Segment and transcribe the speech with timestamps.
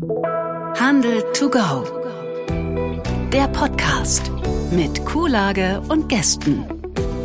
[0.00, 1.84] Handel to go.
[3.32, 4.30] Der Podcast
[4.70, 6.64] mit Kuhlage und Gästen.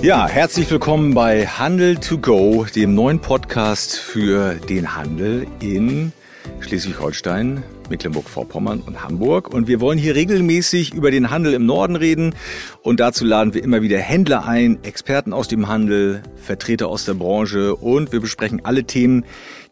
[0.01, 6.14] Ja, herzlich willkommen bei Handel to go, dem neuen Podcast für den Handel in
[6.62, 7.62] Schleswig-Holstein,
[7.93, 9.54] Mecklenburg-Vorpommern und Hamburg.
[9.54, 12.34] Und wir wollen hier regelmäßig über den Handel im Norden reden.
[12.82, 17.14] Und dazu laden wir immer wieder Händler ein, Experten aus dem Handel, Vertreter aus der
[17.14, 17.75] Branche.
[17.75, 19.25] Und wir besprechen alle Themen,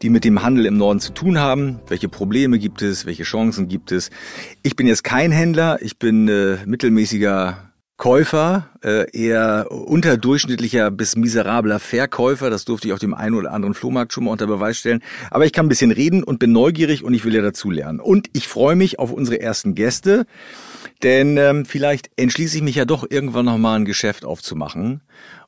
[0.04, 1.80] die mit dem Handel im Norden zu tun haben.
[1.88, 3.08] Welche Probleme gibt es?
[3.08, 4.12] Welche Chancen gibt es?
[4.62, 5.80] Ich bin jetzt kein Händler.
[5.82, 7.71] Ich bin äh, mittelmäßiger
[8.02, 12.50] Käufer, äh, eher unterdurchschnittlicher bis miserabler Verkäufer.
[12.50, 15.04] Das durfte ich auf dem einen oder anderen Flohmarkt schon mal unter Beweis stellen.
[15.30, 18.00] Aber ich kann ein bisschen reden und bin neugierig und ich will ja dazu lernen.
[18.00, 20.26] Und ich freue mich auf unsere ersten Gäste,
[21.04, 25.02] denn ähm, vielleicht entschließe ich mich ja doch irgendwann nochmal ein Geschäft aufzumachen.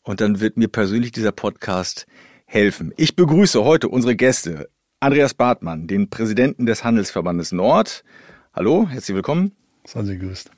[0.04, 2.06] Und dann wird mir persönlich dieser Podcast
[2.46, 2.94] helfen.
[2.98, 4.70] Ich begrüße heute unsere Gäste.
[5.00, 8.04] Andreas Bartmann, den Präsidenten des Handelsverbandes Nord.
[8.54, 9.54] Hallo, herzlich willkommen.
[9.88, 10.52] Seien Sie grüßt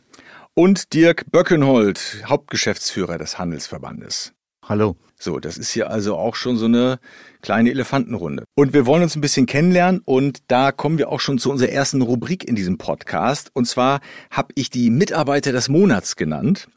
[0.56, 4.32] und Dirk Böckenhold, Hauptgeschäftsführer des Handelsverbandes.
[4.64, 4.96] Hallo.
[5.18, 7.00] So, das ist hier also auch schon so eine
[7.42, 8.44] kleine Elefantenrunde.
[8.56, 11.70] Und wir wollen uns ein bisschen kennenlernen und da kommen wir auch schon zu unserer
[11.70, 13.50] ersten Rubrik in diesem Podcast.
[13.54, 14.00] Und zwar
[14.32, 16.68] habe ich die Mitarbeiter des Monats genannt.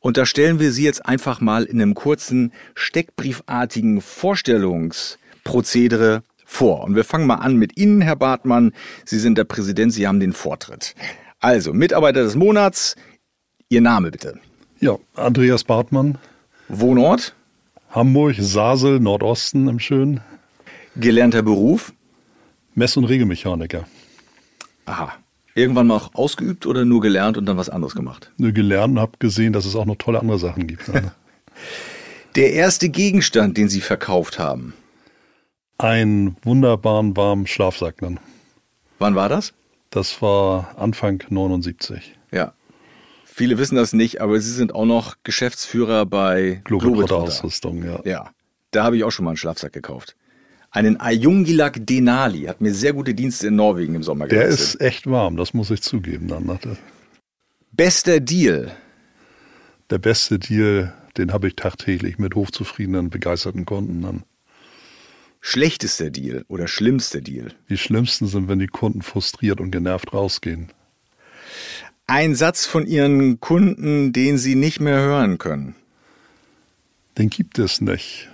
[0.00, 6.82] Und da stellen wir sie jetzt einfach mal in einem kurzen steckbriefartigen Vorstellungsprozedere vor.
[6.84, 8.72] Und wir fangen mal an mit Ihnen, Herr Bartmann.
[9.04, 10.94] Sie sind der Präsident, Sie haben den Vortritt.
[11.40, 12.94] Also, Mitarbeiter des Monats,
[13.72, 14.38] Ihr Name bitte.
[14.80, 16.18] Ja, Andreas Bartmann.
[16.68, 17.34] Wohnort?
[17.88, 20.20] Hamburg, Sasel, Nordosten im Schönen.
[20.94, 21.94] Gelernter Beruf?
[22.74, 23.86] Mess- und Regelmechaniker.
[24.84, 25.14] Aha.
[25.54, 28.30] Irgendwann mal auch ausgeübt oder nur gelernt und dann was anderes gemacht?
[28.36, 30.92] Nur gelernt und habe gesehen, dass es auch noch tolle andere Sachen gibt.
[32.34, 34.74] Der erste Gegenstand, den Sie verkauft haben?
[35.78, 38.20] Einen wunderbaren warmen Schlafsack dann.
[38.98, 39.54] Wann war das?
[39.88, 42.18] Das war Anfang 79.
[42.32, 42.52] Ja.
[43.34, 48.00] Viele wissen das nicht, aber Sie sind auch noch Geschäftsführer bei Globetrotter Ausrüstung, ja.
[48.04, 48.30] Ja.
[48.72, 50.16] Da habe ich auch schon mal einen Schlafsack gekauft.
[50.70, 54.80] Einen Ayungilak Denali hat mir sehr gute Dienste in Norwegen im Sommer geleistet.
[54.80, 56.44] Der ist echt warm, das muss ich zugeben dann.
[56.44, 56.58] Ne?
[57.70, 58.70] Bester Deal.
[59.88, 64.24] Der beste Deal, den habe ich tagtäglich mit hochzufriedenen, begeisterten Kunden dann.
[65.40, 67.54] Schlechtester Deal oder schlimmster Deal?
[67.70, 70.70] Die schlimmsten sind, wenn die Kunden frustriert und genervt rausgehen.
[72.06, 75.74] Ein Satz von Ihren Kunden, den Sie nicht mehr hören können?
[77.18, 78.28] Den gibt es nicht.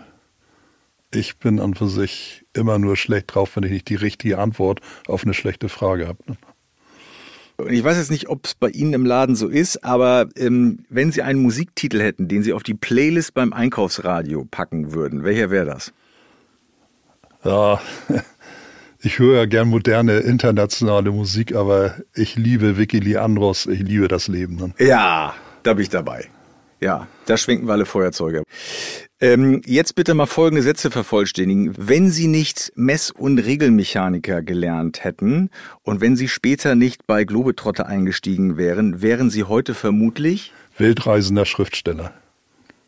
[1.10, 4.80] Ich bin an für sich immer nur schlecht drauf, wenn ich nicht die richtige Antwort
[5.06, 6.18] auf eine schlechte Frage habe.
[7.68, 11.10] Ich weiß jetzt nicht, ob es bei Ihnen im Laden so ist, aber ähm, wenn
[11.10, 15.66] Sie einen Musiktitel hätten, den Sie auf die Playlist beim Einkaufsradio packen würden, welcher wäre
[15.66, 15.92] das?
[17.42, 17.80] Ja,
[19.00, 24.28] ich höre ja gern moderne internationale Musik, aber ich liebe Vicky Leandros, ich liebe das
[24.28, 24.58] Leben.
[24.58, 24.74] Dann.
[24.78, 26.28] Ja, da bin ich dabei.
[26.80, 28.44] Ja, da schwenken wir alle Feuerzeuge.
[29.20, 31.74] Ähm, jetzt bitte mal folgende Sätze vervollständigen.
[31.76, 35.50] Wenn Sie nicht Mess- und Regelmechaniker gelernt hätten
[35.82, 42.12] und wenn Sie später nicht bei Globetrotter eingestiegen wären, wären Sie heute vermutlich Wildreisender Schriftsteller.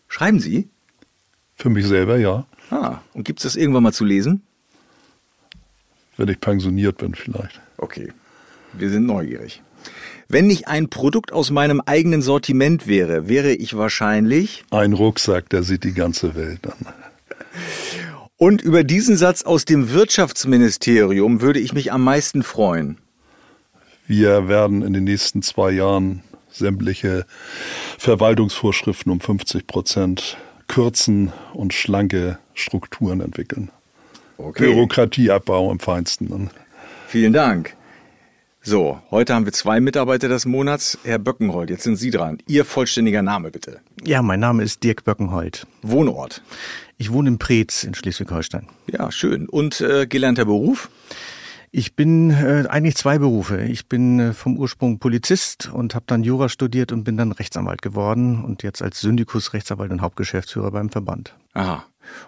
[0.07, 0.69] Schreiben Sie?
[1.57, 2.47] Für mich selber, ja.
[2.71, 4.43] Ah, und gibt es das irgendwann mal zu lesen?
[6.21, 7.63] Wenn ich pensioniert bin, vielleicht.
[7.79, 8.13] Okay,
[8.75, 9.63] wir sind neugierig.
[10.29, 14.63] Wenn ich ein Produkt aus meinem eigenen Sortiment wäre, wäre ich wahrscheinlich.
[14.71, 16.93] Ein Rucksack, der sieht die ganze Welt an.
[18.37, 22.99] Und über diesen Satz aus dem Wirtschaftsministerium würde ich mich am meisten freuen.
[24.07, 27.25] Wir werden in den nächsten zwei Jahren sämtliche
[27.97, 30.37] Verwaltungsvorschriften um 50 Prozent
[30.69, 33.71] kürzen und schlanke Strukturen entwickeln.
[34.43, 34.67] Okay.
[34.67, 36.51] Bürokratieabbau im Feinsten.
[37.09, 37.77] Vielen Dank.
[38.63, 40.99] So, heute haben wir zwei Mitarbeiter des Monats.
[41.03, 42.39] Herr Böckenhold, jetzt sind Sie dran.
[42.47, 43.81] Ihr vollständiger Name bitte.
[44.05, 45.67] Ja, mein Name ist Dirk Böckenhold.
[45.83, 46.43] Wohnort?
[46.99, 48.69] Ich wohne in Preetz in Schleswig-Holstein.
[48.87, 49.49] Ja, schön.
[49.49, 50.91] Und äh, gelernter Beruf?
[51.71, 53.63] Ich bin äh, eigentlich zwei Berufe.
[53.63, 57.81] Ich bin äh, vom Ursprung Polizist und habe dann Jura studiert und bin dann Rechtsanwalt
[57.81, 61.35] geworden und jetzt als Syndikus Rechtsanwalt und Hauptgeschäftsführer beim Verband.
[61.55, 61.85] Aha.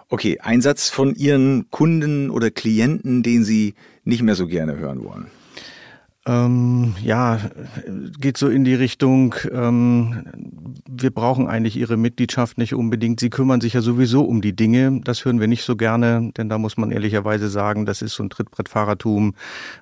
[0.09, 5.03] Okay, ein Satz von Ihren Kunden oder Klienten, den Sie nicht mehr so gerne hören
[5.03, 5.27] wollen.
[6.25, 7.37] Ähm, ja,
[8.17, 10.23] geht so in die Richtung, ähm,
[10.89, 13.19] wir brauchen eigentlich Ihre Mitgliedschaft nicht unbedingt.
[13.19, 15.01] Sie kümmern sich ja sowieso um die Dinge.
[15.03, 18.23] Das hören wir nicht so gerne, denn da muss man ehrlicherweise sagen, das ist so
[18.23, 19.35] ein Trittbrettfahrertum.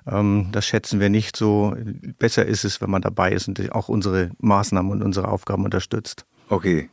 [0.06, 1.76] Ähm, das schätzen wir nicht so.
[2.18, 6.26] Besser ist es, wenn man dabei ist und auch unsere Maßnahmen und unsere Aufgaben unterstützt.
[6.48, 6.88] Okay.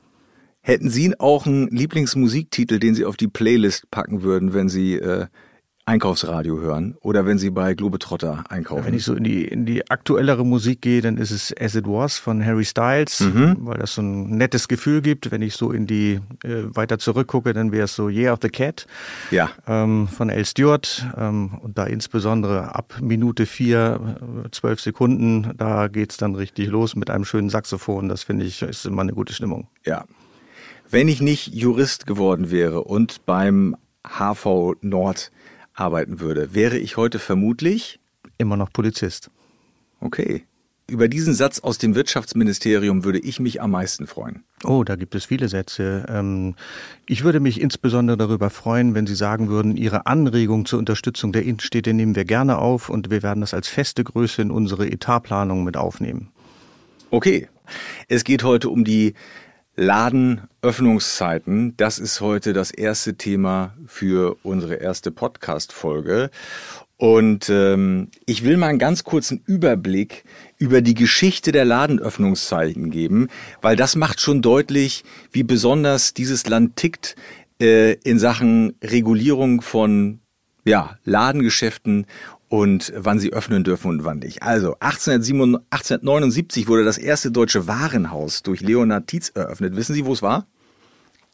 [0.69, 5.25] Hätten Sie auch einen Lieblingsmusiktitel, den Sie auf die Playlist packen würden, wenn Sie äh,
[5.85, 8.85] Einkaufsradio hören oder wenn Sie bei Globetrotter einkaufen?
[8.85, 11.87] Wenn ich so in die, in die aktuellere Musik gehe, dann ist es As It
[11.87, 13.57] Was von Harry Styles, mhm.
[13.61, 15.31] weil das so ein nettes Gefühl gibt.
[15.31, 18.49] Wenn ich so in die äh, weiter zurückgucke, dann wäre es so Year of the
[18.49, 18.85] Cat
[19.31, 19.49] ja.
[19.65, 20.45] ähm, von L.
[20.45, 26.67] Stewart ähm, und da insbesondere ab Minute vier, äh, zwölf Sekunden, da geht's dann richtig
[26.67, 28.07] los mit einem schönen Saxophon.
[28.07, 29.67] Das finde ich ist immer eine gute Stimmung.
[29.83, 30.05] Ja.
[30.91, 35.31] Wenn ich nicht Jurist geworden wäre und beim HV Nord
[35.75, 37.99] arbeiten würde, wäre ich heute vermutlich
[38.39, 39.29] immer noch Polizist.
[40.01, 40.45] Okay.
[40.87, 44.43] Über diesen Satz aus dem Wirtschaftsministerium würde ich mich am meisten freuen.
[44.63, 46.07] Oh, da gibt es viele Sätze.
[46.09, 46.55] Ähm,
[47.05, 51.43] ich würde mich insbesondere darüber freuen, wenn Sie sagen würden, Ihre Anregung zur Unterstützung der
[51.43, 55.63] Innenstädte nehmen wir gerne auf und wir werden das als feste Größe in unsere Etatplanung
[55.63, 56.31] mit aufnehmen.
[57.11, 57.47] Okay.
[58.07, 59.13] Es geht heute um die
[59.79, 61.75] Ladenöffnungszeiten.
[61.77, 66.31] Das ist heute das erste Thema für unsere erste Podcast-Folge.
[66.97, 70.25] Und ähm, ich will mal einen ganz kurzen Überblick
[70.57, 73.29] über die Geschichte der Ladenöffnungszeiten geben,
[73.61, 77.15] weil das macht schon deutlich, wie besonders dieses Land tickt
[77.61, 80.19] äh, in Sachen Regulierung von
[80.65, 82.05] ja, Ladengeschäften
[82.49, 84.43] und wann sie öffnen dürfen und wann nicht.
[84.43, 89.75] Also 1879 wurde das erste deutsche Warenhaus durch Leonhard Tietz eröffnet.
[89.75, 90.45] Wissen Sie, wo es war?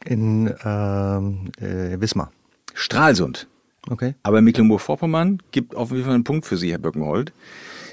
[0.04, 2.32] In ähm, äh, Wismar.
[2.74, 3.48] Stralsund.
[3.90, 4.16] Okay.
[4.24, 7.32] Aber Mecklenburg-Vorpommern gibt auf jeden Fall einen Punkt für Sie, Herr Böckenhold.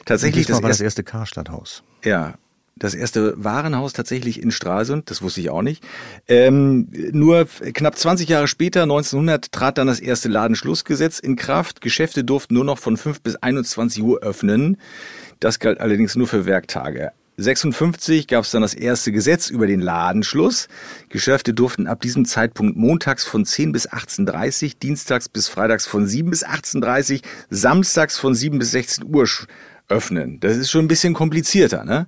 [0.04, 1.84] Tatsächlich das, war das erste Karstadthaus.
[2.04, 2.34] Ja,
[2.76, 5.84] das erste Warenhaus tatsächlich in Stralsund, das wusste ich auch nicht.
[6.28, 11.80] Ähm, nur knapp 20 Jahre später, 1900, trat dann das erste Ladenschlussgesetz in Kraft.
[11.80, 14.78] Geschäfte durften nur noch von 5 bis 21 Uhr öffnen.
[15.40, 17.12] Das galt allerdings nur für Werktage.
[17.38, 20.69] 56 gab es dann das erste Gesetz über den Ladenschluss.
[21.08, 26.30] Geschäfte durften ab diesem Zeitpunkt montags von 10 bis 18.30 dienstags bis freitags von 7
[26.30, 29.26] bis 18.30 samstags von 7 bis 16 Uhr
[29.88, 30.40] öffnen.
[30.40, 32.06] Das ist schon ein bisschen komplizierter, ne?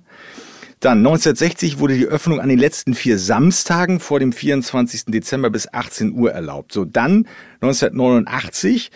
[0.79, 5.05] Dann 1960 wurde die Öffnung an den letzten vier Samstagen vor dem 24.
[5.05, 6.73] Dezember bis 18 Uhr erlaubt.
[6.73, 7.27] So dann
[7.65, 8.91] 1989,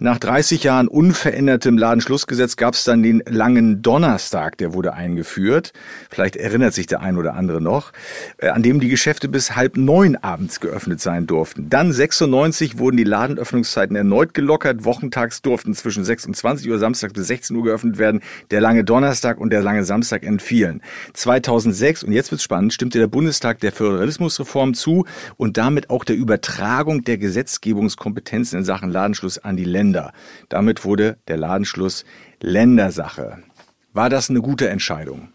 [0.00, 5.72] nach 30 Jahren unverändertem Ladenschlussgesetz, gab es dann den langen Donnerstag, der wurde eingeführt.
[6.10, 7.92] Vielleicht erinnert sich der ein oder andere noch,
[8.38, 11.68] äh, an dem die Geschäfte bis halb neun abends geöffnet sein durften.
[11.68, 14.84] Dann 96 wurden die Ladenöffnungszeiten erneut gelockert.
[14.84, 18.20] Wochentags durften zwischen 26 Uhr Samstag bis 16 Uhr geöffnet werden.
[18.50, 20.82] Der lange Donnerstag und der lange Samstag entfielen.
[21.14, 26.16] 2006, und jetzt wird's spannend, stimmte der Bundestag der Föderalismusreform zu und damit auch der
[26.16, 30.12] Übertragung der Gesetzgebungskompetenz Kompetenzen in Sachen Ladenschluss an die Länder.
[30.50, 32.04] Damit wurde der Ladenschluss
[32.42, 33.38] Ländersache.
[33.94, 35.32] War das eine gute Entscheidung?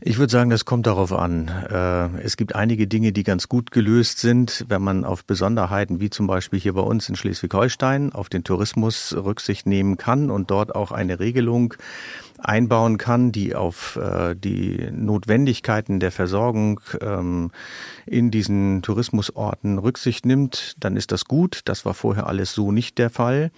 [0.00, 1.48] Ich würde sagen, das kommt darauf an.
[1.48, 6.10] Äh, es gibt einige Dinge, die ganz gut gelöst sind, wenn man auf Besonderheiten wie
[6.10, 10.74] zum Beispiel hier bei uns in Schleswig-Holstein auf den Tourismus Rücksicht nehmen kann und dort
[10.74, 11.74] auch eine Regelung
[12.38, 17.50] einbauen kann, die auf äh, die Notwendigkeiten der Versorgung ähm,
[18.04, 21.62] in diesen Tourismusorten Rücksicht nimmt, dann ist das gut.
[21.64, 23.50] Das war vorher alles so nicht der Fall.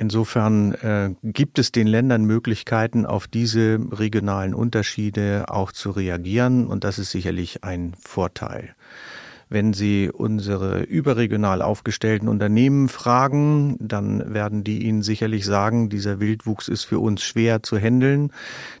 [0.00, 6.84] Insofern äh, gibt es den Ländern Möglichkeiten, auf diese regionalen Unterschiede auch zu reagieren und
[6.84, 8.76] das ist sicherlich ein Vorteil.
[9.50, 16.68] Wenn Sie unsere überregional aufgestellten Unternehmen fragen, dann werden die Ihnen sicherlich sagen, dieser Wildwuchs
[16.68, 18.30] ist für uns schwer zu handeln.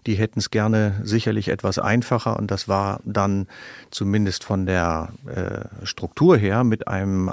[0.06, 3.46] Die hätten es gerne sicherlich etwas einfacher und das war dann
[3.90, 7.32] zumindest von der äh, Struktur her mit einem,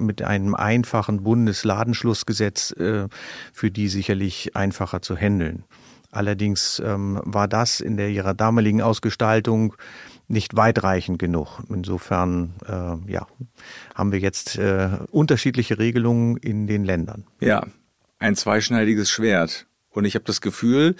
[0.00, 3.08] mit einem einfachen Bundesladenschlussgesetz äh,
[3.52, 5.64] für die sicherlich einfacher zu handeln.
[6.10, 9.74] Allerdings ähm, war das in der ihrer damaligen Ausgestaltung
[10.28, 11.60] nicht weitreichend genug.
[11.68, 13.26] Insofern äh, ja,
[13.94, 17.24] haben wir jetzt äh, unterschiedliche Regelungen in den Ländern.
[17.40, 17.66] Ja,
[18.18, 19.66] ein zweischneidiges Schwert.
[19.90, 20.94] Und ich habe das Gefühl,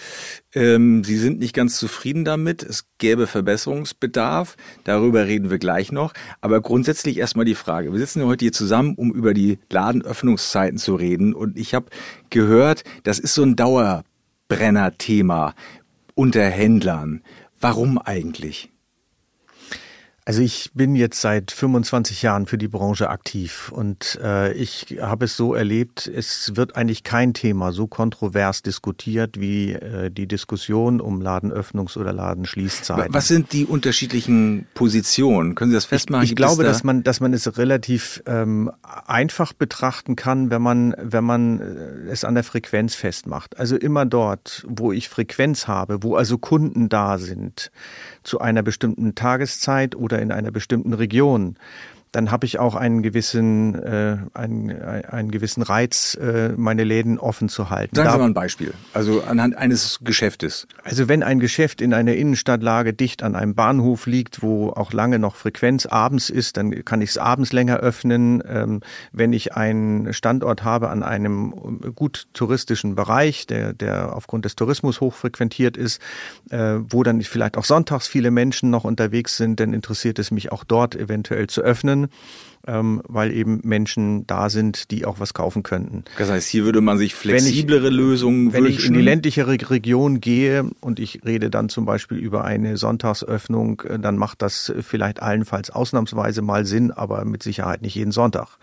[0.55, 2.63] ähm, Sie sind nicht ganz zufrieden damit.
[2.63, 4.57] Es gäbe Verbesserungsbedarf.
[4.83, 6.15] Darüber reden wir gleich noch.
[6.41, 7.93] Aber grundsätzlich erstmal die Frage.
[7.93, 11.35] Wir sitzen heute hier zusammen, um über die Ladenöffnungszeiten zu reden.
[11.35, 11.87] Und ich habe
[12.31, 15.55] gehört, das ist so ein Dauerbrenner-Thema
[16.15, 17.23] unter Händlern.
[17.61, 18.71] Warum eigentlich?
[20.29, 25.25] Also ich bin jetzt seit 25 Jahren für die Branche aktiv und äh, ich habe
[25.25, 31.01] es so erlebt, es wird eigentlich kein Thema so kontrovers diskutiert wie äh, die Diskussion
[31.01, 33.15] um Ladenöffnungs- oder Ladenschließzeiten.
[33.15, 35.55] Was sind die unterschiedlichen Positionen?
[35.55, 36.25] Können Sie das festmachen?
[36.25, 38.71] Ich, ich glaube, da dass man, dass man es relativ ähm,
[39.07, 43.59] einfach betrachten kann, wenn man, wenn man äh, es an der Frequenz festmacht.
[43.59, 47.71] Also immer dort, wo ich Frequenz habe, wo also Kunden da sind,
[48.25, 51.57] zu einer bestimmten Tageszeit oder in einer bestimmten Region,
[52.19, 57.49] dann habe ich auch einen gewissen, äh, einen, einen gewissen Reiz, äh, meine Läden offen
[57.49, 57.95] zu halten.
[57.95, 60.67] Sagen Sie mal ein Beispiel, also anhand eines Geschäftes.
[60.83, 65.21] Also wenn ein Geschäft in einer Innenstadtlage dicht an einem Bahnhof liegt, wo auch lange
[65.21, 68.43] noch Frequenz abends ist, dann kann ich es abends länger öffnen.
[68.49, 68.81] Ähm,
[69.13, 71.53] wenn ich einen Standort habe an einem
[71.95, 76.03] gut touristischen Bereich, der, der aufgrund des Tourismus hochfrequentiert ist,
[76.51, 80.51] äh, wo dann vielleicht auch sonntags viele Menschen noch unterwegs sind, dann interessiert es mich
[80.51, 82.08] auch dort eventuell zu öffnen
[82.67, 86.05] ähm, weil eben Menschen da sind, die auch was kaufen könnten.
[86.19, 88.79] Das heißt, hier würde man sich flexiblere wenn ich, Lösungen Wenn wünschen.
[88.79, 93.83] ich in die ländlichere Region gehe und ich rede dann zum Beispiel über eine Sonntagsöffnung,
[93.89, 98.59] äh, dann macht das vielleicht allenfalls ausnahmsweise mal Sinn, aber mit Sicherheit nicht jeden Sonntag.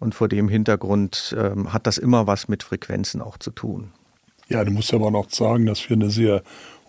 [0.00, 3.90] Und vor dem Hintergrund ähm, hat das immer was mit Frequenzen auch zu tun.
[4.48, 6.42] Ja, du musst aber noch sagen, dass wir eine sehr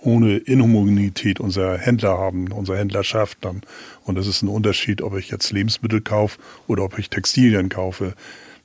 [0.05, 3.61] ohne Inhomogenität unserer Händler haben, unsere Händlerschaft dann.
[4.03, 8.13] Und es ist ein Unterschied, ob ich jetzt Lebensmittel kaufe oder ob ich Textilien kaufe.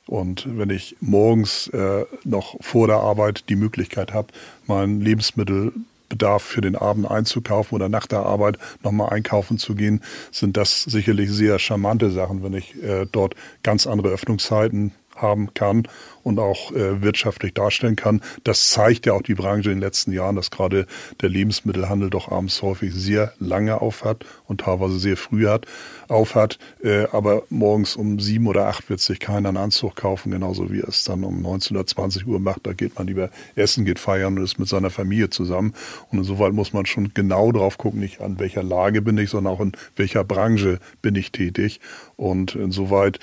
[0.07, 4.29] Und wenn ich morgens äh, noch vor der Arbeit die Möglichkeit habe,
[4.67, 10.57] meinen Lebensmittelbedarf für den Abend einzukaufen oder nach der Arbeit nochmal einkaufen zu gehen, sind
[10.57, 15.87] das sicherlich sehr charmante Sachen, wenn ich äh, dort ganz andere Öffnungszeiten haben kann
[16.23, 18.21] und auch äh, wirtschaftlich darstellen kann.
[18.45, 20.87] Das zeigt ja auch die Branche in den letzten Jahren, dass gerade
[21.21, 25.67] der Lebensmittelhandel doch abends häufig sehr lange aufhat und teilweise sehr früh hat,
[26.09, 26.59] aufhat.
[26.83, 30.81] Äh, aber morgens um sieben oder acht wird sich keiner einen Anzug kaufen, genauso wie
[30.81, 32.67] es dann um 19 oder 20 Uhr macht.
[32.67, 35.75] Da geht man lieber essen, geht feiern und ist mit seiner Familie zusammen.
[36.11, 39.55] Und insoweit muss man schon genau drauf gucken, nicht an welcher Lage bin ich, sondern
[39.55, 41.81] auch in welcher Branche bin ich tätig.
[42.17, 43.19] Und insoweit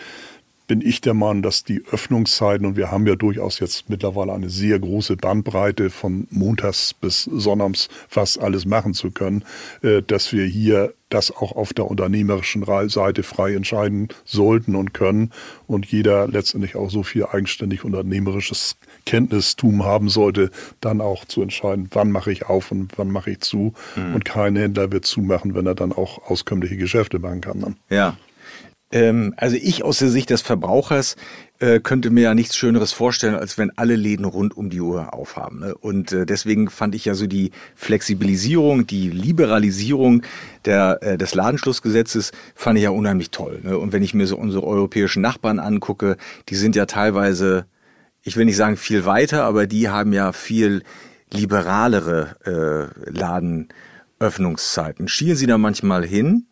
[0.67, 4.49] bin ich der Meinung, dass die Öffnungszeiten, und wir haben ja durchaus jetzt mittlerweile eine
[4.49, 9.45] sehr große Bandbreite von montags bis sonnabends fast alles machen zu können,
[9.81, 15.31] äh, dass wir hier das auch auf der unternehmerischen Seite frei entscheiden sollten und können
[15.65, 21.87] und jeder letztendlich auch so viel eigenständig unternehmerisches Kenntnistum haben sollte, dann auch zu entscheiden,
[21.91, 23.73] wann mache ich auf und wann mache ich zu.
[23.95, 24.15] Mhm.
[24.15, 27.61] Und kein Händler wird zumachen, wenn er dann auch auskömmliche Geschäfte machen kann.
[27.61, 27.75] Dann.
[27.89, 28.17] Ja,
[28.91, 31.15] ähm, also ich aus der Sicht des Verbrauchers
[31.59, 35.13] äh, könnte mir ja nichts Schöneres vorstellen, als wenn alle Läden rund um die Uhr
[35.13, 35.59] aufhaben.
[35.59, 35.75] Ne?
[35.75, 40.23] Und äh, deswegen fand ich ja so die Flexibilisierung, die Liberalisierung
[40.65, 43.59] der, äh, des Ladenschlussgesetzes fand ich ja unheimlich toll.
[43.63, 43.77] Ne?
[43.77, 46.17] Und wenn ich mir so unsere europäischen Nachbarn angucke,
[46.49, 47.65] die sind ja teilweise,
[48.21, 50.83] ich will nicht sagen viel weiter, aber die haben ja viel
[51.33, 55.09] liberalere äh, Ladenöffnungszeiten.
[55.09, 56.45] Schielen Sie da manchmal hin?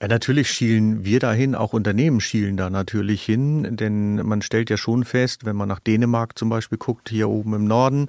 [0.00, 4.76] Ja, natürlich schielen wir dahin, auch Unternehmen schielen da natürlich hin, denn man stellt ja
[4.76, 8.08] schon fest, wenn man nach Dänemark zum Beispiel guckt, hier oben im Norden,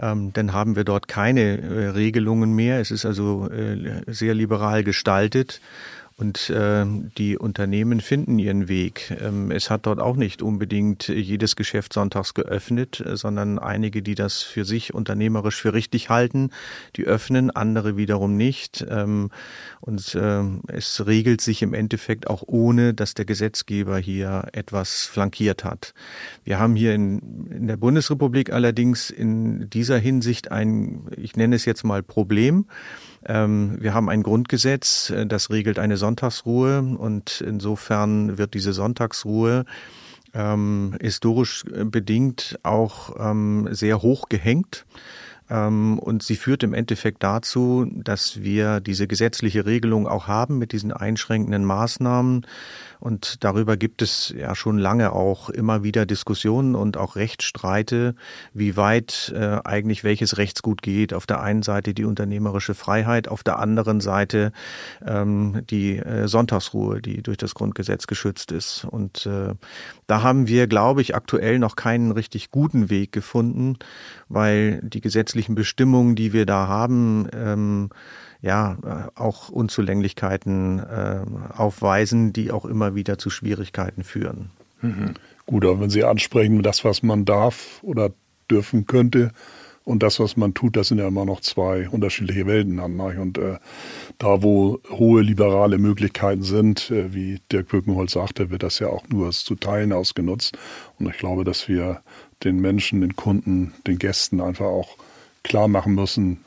[0.00, 2.80] ähm, dann haben wir dort keine äh, Regelungen mehr.
[2.80, 5.60] Es ist also äh, sehr liberal gestaltet.
[6.20, 6.84] Und äh,
[7.16, 9.16] die Unternehmen finden ihren Weg.
[9.22, 14.42] Ähm, es hat dort auch nicht unbedingt jedes Geschäft sonntags geöffnet, sondern einige, die das
[14.42, 16.50] für sich unternehmerisch für richtig halten,
[16.96, 18.84] die öffnen, andere wiederum nicht.
[18.86, 19.30] Ähm,
[19.80, 25.64] und äh, es regelt sich im Endeffekt auch ohne, dass der Gesetzgeber hier etwas flankiert
[25.64, 25.94] hat.
[26.44, 31.64] Wir haben hier in, in der Bundesrepublik allerdings in dieser Hinsicht ein, ich nenne es
[31.64, 32.66] jetzt mal Problem.
[33.26, 39.64] Ähm, wir haben ein Grundgesetz, äh, das regelt eine Sonntagsruhe und insofern wird diese Sonntagsruhe
[40.32, 44.86] ähm, historisch äh, bedingt auch ähm, sehr hoch gehängt.
[45.50, 50.72] Ähm, und sie führt im Endeffekt dazu, dass wir diese gesetzliche Regelung auch haben mit
[50.72, 52.46] diesen einschränkenden Maßnahmen.
[53.00, 58.14] Und darüber gibt es ja schon lange auch immer wieder Diskussionen und auch Rechtsstreite,
[58.52, 61.14] wie weit äh, eigentlich welches Rechtsgut geht.
[61.14, 64.52] Auf der einen Seite die unternehmerische Freiheit, auf der anderen Seite
[65.04, 68.84] ähm, die äh, Sonntagsruhe, die durch das Grundgesetz geschützt ist.
[68.84, 69.54] Und äh,
[70.06, 73.76] da haben wir, glaube ich, aktuell noch keinen richtig guten Weg gefunden,
[74.28, 77.90] weil die gesetzlichen Bestimmungen, die wir da haben, ähm,
[78.42, 81.20] ja äh, auch Unzulänglichkeiten äh,
[81.56, 84.50] aufweisen, die auch immer wieder zu Schwierigkeiten führen.
[84.82, 85.14] Mhm.
[85.46, 88.10] Gut, aber wenn Sie ansprechen, das, was man darf oder
[88.50, 89.32] dürfen könnte,
[89.84, 92.78] und das, was man tut, das sind ja immer noch zwei unterschiedliche Welten.
[92.78, 93.58] Und äh,
[94.18, 99.08] da, wo hohe liberale Möglichkeiten sind, äh, wie Dirk Böckenholz sagte, wird das ja auch
[99.08, 100.56] nur zu Teilen ausgenutzt.
[100.98, 102.02] Und ich glaube, dass wir
[102.44, 104.96] den Menschen, den Kunden, den Gästen einfach auch
[105.42, 106.44] klar machen müssen,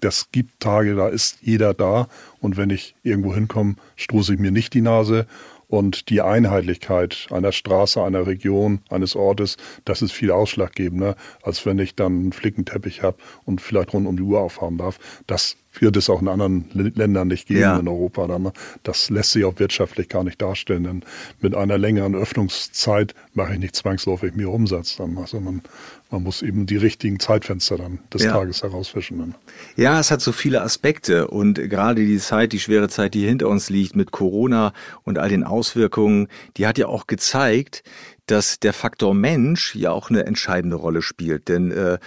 [0.00, 2.08] das gibt Tage, da ist jeder da
[2.40, 5.26] und wenn ich irgendwo hinkomme, stoße ich mir nicht die Nase
[5.70, 11.78] und die Einheitlichkeit einer Straße, einer Region, eines Ortes, das ist viel ausschlaggebender, als wenn
[11.78, 14.98] ich dann einen Flickenteppich habe und vielleicht rund um die Uhr aufhaben darf.
[15.26, 17.78] Das wird es auch in anderen Ländern nicht geben Ja.
[17.78, 18.26] in Europa.
[18.26, 18.50] Dann,
[18.82, 20.84] das lässt sich auch wirtschaftlich gar nicht darstellen.
[20.84, 21.02] Denn
[21.40, 24.96] mit einer längeren Öffnungszeit mache ich nicht zwangsläufig mehr Umsatz.
[24.96, 25.62] Dann, also man,
[26.10, 28.32] man muss eben die richtigen Zeitfenster dann des Ja.
[28.32, 29.18] Tages herausfischen.
[29.18, 29.34] Dann.
[29.76, 33.48] Ja, es hat so viele Aspekte und gerade die Zeit, die schwere Zeit, die hinter
[33.48, 34.72] uns liegt mit Corona
[35.04, 37.84] und all den Auswirkungen, die hat ja auch gezeigt,
[38.26, 41.48] dass der Faktor Mensch ja auch eine entscheidende Rolle spielt.
[41.48, 41.98] Denn äh,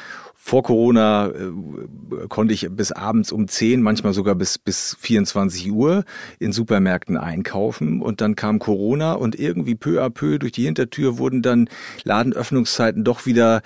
[0.46, 6.04] vor Corona äh, konnte ich bis abends um 10, manchmal sogar bis, bis 24 Uhr
[6.38, 8.02] in Supermärkten einkaufen.
[8.02, 11.70] Und dann kam Corona und irgendwie peu à peu durch die Hintertür wurden dann
[12.04, 13.62] Ladenöffnungszeiten doch wieder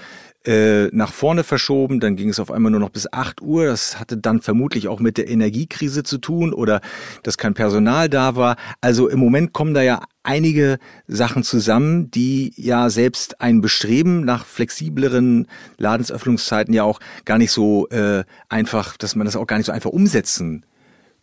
[0.48, 2.00] äh, nach vorne verschoben.
[2.00, 3.66] Dann ging es auf einmal nur noch bis 8 Uhr.
[3.66, 6.80] Das hatte dann vermutlich auch mit der Energiekrise zu tun oder
[7.24, 8.56] dass kein Personal da war.
[8.80, 14.46] Also im Moment kommen da ja einige Sachen zusammen, die ja selbst ein Bestreben nach
[14.46, 19.68] flexibleren Ladensöffnungszeiten ja auch gar nicht so äh, einfach, dass man das auch gar nicht
[19.68, 20.66] so einfach umsetzen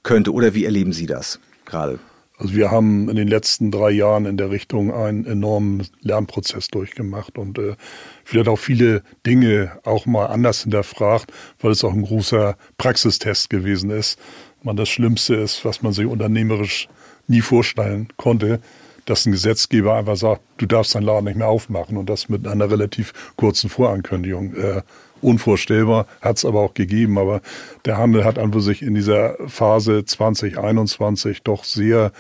[0.02, 0.32] könnte.
[0.32, 1.98] Oder wie erleben Sie das gerade?
[2.36, 7.38] Also wir haben in den letzten drei Jahren in der Richtung einen enormen Lernprozess durchgemacht
[7.38, 7.76] und äh,
[8.24, 13.90] vielleicht auch viele Dinge auch mal anders hinterfragt, weil es auch ein großer Praxistest gewesen
[13.90, 14.18] ist.
[14.64, 16.88] Man das Schlimmste ist, was man sich unternehmerisch
[17.28, 18.60] nie vorstellen konnte,
[19.04, 22.48] dass ein Gesetzgeber einfach sagt, du darfst deinen Laden nicht mehr aufmachen und das mit
[22.48, 24.54] einer relativ kurzen Vorankündigung.
[24.54, 24.82] Äh,
[25.24, 27.18] unvorstellbar, hat es aber auch gegeben.
[27.18, 27.40] Aber
[27.84, 32.12] der Handel hat an sich in dieser Phase 2021 doch sehr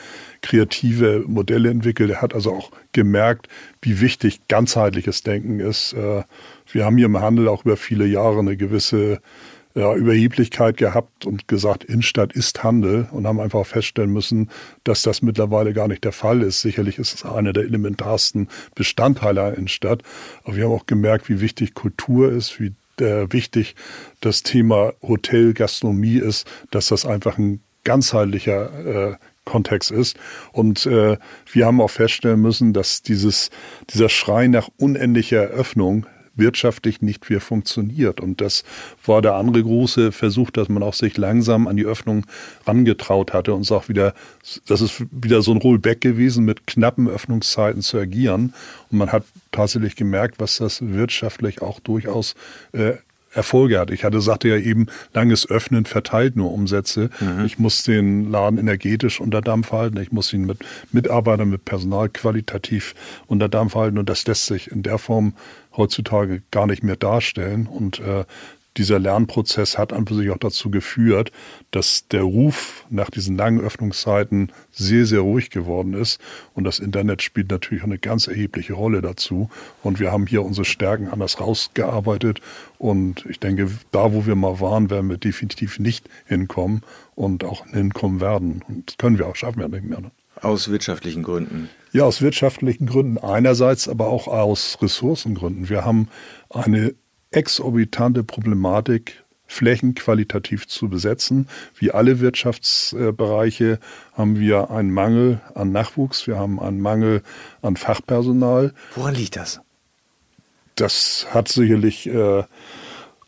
[0.42, 2.10] kreative Modelle entwickelt.
[2.10, 3.48] Er hat also auch gemerkt,
[3.82, 5.92] wie wichtig ganzheitliches Denken ist.
[5.92, 6.22] Äh,
[6.72, 9.20] Wir haben hier im Handel auch über viele Jahre eine gewisse
[9.74, 14.50] ja, Überheblichkeit gehabt und gesagt, Innenstadt ist Handel und haben einfach feststellen müssen,
[14.84, 16.60] dass das mittlerweile gar nicht der Fall ist.
[16.60, 20.02] Sicherlich ist es einer der elementarsten Bestandteile einer Innenstadt.
[20.44, 23.74] Aber wir haben auch gemerkt, wie wichtig Kultur ist, wie äh, wichtig
[24.20, 30.16] das Thema Hotel, Gastronomie ist, dass das einfach ein ganzheitlicher äh, Kontext ist.
[30.52, 31.18] Und äh,
[31.52, 33.50] wir haben auch feststellen müssen, dass dieses,
[33.90, 36.06] dieser Schrei nach unendlicher Öffnung
[36.36, 38.20] wirtschaftlich nicht mehr funktioniert.
[38.20, 38.64] Und das
[39.04, 42.26] war der andere große Versuch, dass man auch sich langsam an die Öffnung
[42.66, 44.14] rangetraut hatte und es auch wieder,
[44.66, 48.54] das ist wieder so ein Rollback gewesen, mit knappen Öffnungszeiten zu agieren.
[48.90, 52.34] Und man hat tatsächlich gemerkt, was das wirtschaftlich auch durchaus
[52.72, 52.94] äh,
[53.34, 53.90] Erfolge hat.
[53.90, 57.10] Ich hatte sagte ja eben, langes Öffnen verteilt nur Umsätze.
[57.44, 59.98] Ich muss den Laden energetisch unter Dampf halten.
[60.00, 60.58] Ich muss ihn mit
[60.92, 62.94] Mitarbeitern, mit Personal qualitativ
[63.26, 63.98] unter Dampf halten.
[63.98, 65.34] Und das lässt sich in der Form
[65.76, 67.66] heutzutage gar nicht mehr darstellen.
[67.66, 68.24] Und äh,
[68.76, 71.30] dieser Lernprozess hat an für sich auch dazu geführt,
[71.70, 76.20] dass der Ruf nach diesen langen Öffnungszeiten sehr, sehr ruhig geworden ist.
[76.54, 79.48] Und das Internet spielt natürlich eine ganz erhebliche Rolle dazu.
[79.82, 82.40] Und wir haben hier unsere Stärken anders rausgearbeitet.
[82.78, 86.82] Und ich denke, da, wo wir mal waren, werden wir definitiv nicht hinkommen
[87.14, 88.62] und auch hinkommen werden.
[88.66, 90.00] Und das können wir auch, schaffen wir nicht mehr.
[90.00, 90.10] Ne?
[90.40, 91.70] Aus wirtschaftlichen Gründen.
[91.92, 95.68] Ja, aus wirtschaftlichen Gründen einerseits, aber auch aus Ressourcengründen.
[95.68, 96.08] Wir haben
[96.50, 96.94] eine
[97.34, 101.48] exorbitante Problematik, Flächen qualitativ zu besetzen.
[101.76, 103.78] Wie alle Wirtschaftsbereiche
[104.14, 107.22] haben wir einen Mangel an Nachwuchs, wir haben einen Mangel
[107.62, 108.72] an Fachpersonal.
[108.94, 109.60] Woran liegt das?
[110.76, 112.42] Das hat sicherlich äh,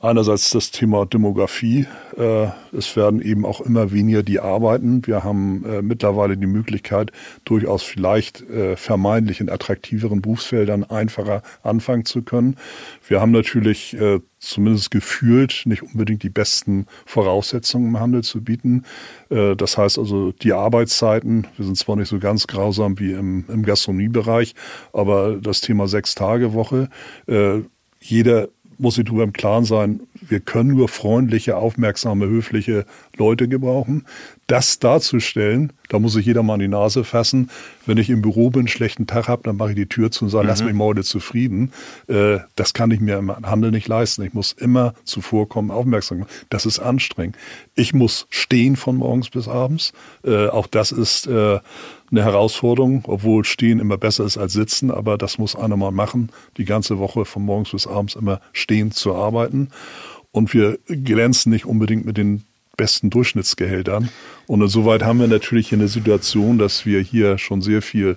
[0.00, 1.86] einerseits das Thema Demografie.
[2.16, 5.06] Äh, es werden eben auch immer weniger die arbeiten.
[5.06, 7.12] Wir haben äh, mittlerweile die Möglichkeit,
[7.44, 12.56] durchaus vielleicht äh, vermeintlich in attraktiveren Berufsfeldern einfacher anfangen zu können.
[13.08, 13.96] Wir haben natürlich
[14.38, 18.84] zumindest gefühlt nicht unbedingt die besten Voraussetzungen im Handel zu bieten.
[19.28, 24.54] Das heißt also die Arbeitszeiten, wir sind zwar nicht so ganz grausam wie im, Gastronomiebereich,
[24.92, 26.88] aber das Thema Sechs-Tage-Woche,
[28.00, 28.48] jeder
[28.78, 32.84] muss sich darüber im Klaren sein, wir können nur freundliche, aufmerksame, höfliche
[33.16, 34.04] Leute gebrauchen.
[34.46, 37.50] Das darzustellen, da muss sich jeder mal an die Nase fassen.
[37.84, 40.24] Wenn ich im Büro bin, einen schlechten Tag habe, dann mache ich die Tür zu
[40.24, 41.72] und sage, lass mich mal heute zufrieden.
[42.06, 44.22] Äh, das kann ich mir im Handel nicht leisten.
[44.22, 46.20] Ich muss immer zuvorkommen, aufmerksam.
[46.20, 46.30] machen.
[46.48, 47.36] Das ist anstrengend.
[47.74, 49.92] Ich muss stehen von morgens bis abends.
[50.24, 51.58] Äh, auch das ist äh,
[52.10, 56.30] eine Herausforderung, obwohl Stehen immer besser ist als Sitzen, aber das muss einer mal machen,
[56.56, 59.68] die ganze Woche von morgens bis abends immer stehend zu arbeiten.
[60.32, 62.44] Und wir glänzen nicht unbedingt mit den
[62.76, 64.10] besten Durchschnittsgehältern.
[64.46, 68.16] Und insoweit haben wir natürlich eine Situation, dass wir hier schon sehr viel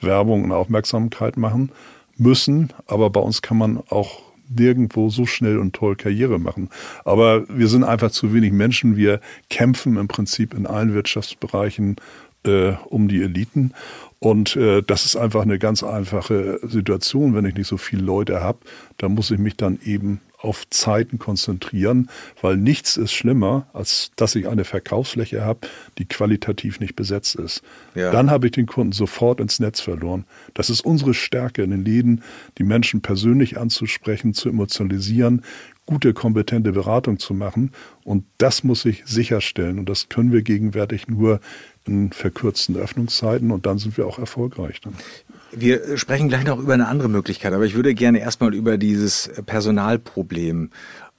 [0.00, 1.70] Werbung und Aufmerksamkeit machen
[2.16, 2.72] müssen.
[2.86, 6.70] Aber bei uns kann man auch nirgendwo so schnell und toll Karriere machen.
[7.04, 8.96] Aber wir sind einfach zu wenig Menschen.
[8.96, 11.96] Wir kämpfen im Prinzip in allen Wirtschaftsbereichen
[12.44, 13.72] äh, um die Eliten.
[14.18, 17.34] Und äh, das ist einfach eine ganz einfache Situation.
[17.34, 18.58] Wenn ich nicht so viele Leute habe,
[18.98, 22.08] dann muss ich mich dann eben auf Zeiten konzentrieren,
[22.40, 27.62] weil nichts ist schlimmer, als dass ich eine Verkaufsfläche habe, die qualitativ nicht besetzt ist.
[27.94, 28.10] Ja.
[28.10, 30.24] Dann habe ich den Kunden sofort ins Netz verloren.
[30.54, 32.22] Das ist unsere Stärke in den Läden,
[32.58, 35.42] die Menschen persönlich anzusprechen, zu emotionalisieren,
[35.84, 37.72] gute, kompetente Beratung zu machen.
[38.04, 39.78] Und das muss ich sicherstellen.
[39.78, 41.40] Und das können wir gegenwärtig nur
[41.86, 44.80] in verkürzten Öffnungszeiten und dann sind wir auch erfolgreich.
[44.80, 44.94] Dann.
[45.52, 49.30] Wir sprechen gleich noch über eine andere Möglichkeit, aber ich würde gerne erstmal über dieses
[49.46, 50.70] Personalproblem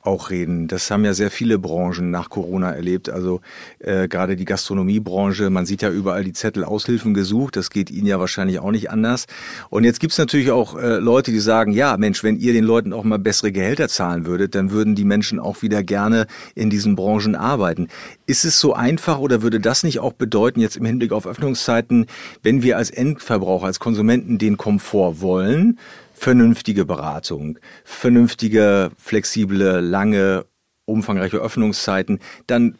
[0.03, 0.67] auch reden.
[0.67, 3.09] Das haben ja sehr viele Branchen nach Corona erlebt.
[3.09, 3.41] Also
[3.79, 7.55] äh, gerade die Gastronomiebranche, man sieht ja überall die Zettel Aushilfen gesucht.
[7.55, 9.27] Das geht Ihnen ja wahrscheinlich auch nicht anders.
[9.69, 12.93] Und jetzt gibt's natürlich auch äh, Leute, die sagen, ja Mensch, wenn ihr den Leuten
[12.93, 16.95] auch mal bessere Gehälter zahlen würdet, dann würden die Menschen auch wieder gerne in diesen
[16.95, 17.87] Branchen arbeiten.
[18.25, 22.07] Ist es so einfach oder würde das nicht auch bedeuten, jetzt im Hinblick auf Öffnungszeiten,
[22.43, 25.77] wenn wir als Endverbraucher, als Konsumenten den Komfort wollen,
[26.21, 30.45] vernünftige Beratung, vernünftige, flexible, lange,
[30.85, 32.75] umfangreiche Öffnungszeiten, dann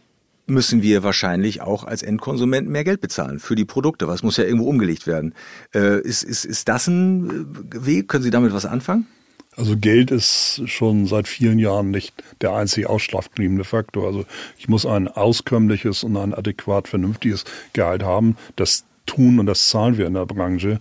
[0.46, 4.08] müssen wir wahrscheinlich auch als Endkonsument mehr Geld bezahlen für die Produkte.
[4.08, 5.34] Was muss ja irgendwo umgelegt werden?
[5.74, 8.10] Äh, ist, ist, ist das ein Weg?
[8.10, 9.08] Können Sie damit was anfangen?
[9.56, 14.06] Also Geld ist schon seit vielen Jahren nicht der einzige ausschlaggebende Faktor.
[14.06, 14.26] Also
[14.60, 18.38] ich muss ein auskömmliches und ein adäquat vernünftiges Gehalt haben.
[18.56, 20.80] Das tun und das zahlen wir in der Branche.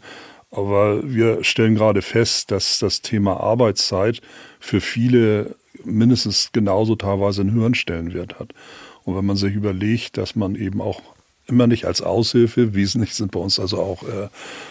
[0.51, 4.21] Aber wir stellen gerade fest, dass das Thema Arbeitszeit
[4.59, 8.53] für viele mindestens genauso teilweise einen höheren Stellenwert hat.
[9.05, 11.03] Und wenn man sich überlegt, dass man eben auch
[11.47, 14.29] immer nicht als Aushilfe, wesentlich sind bei uns also auch äh,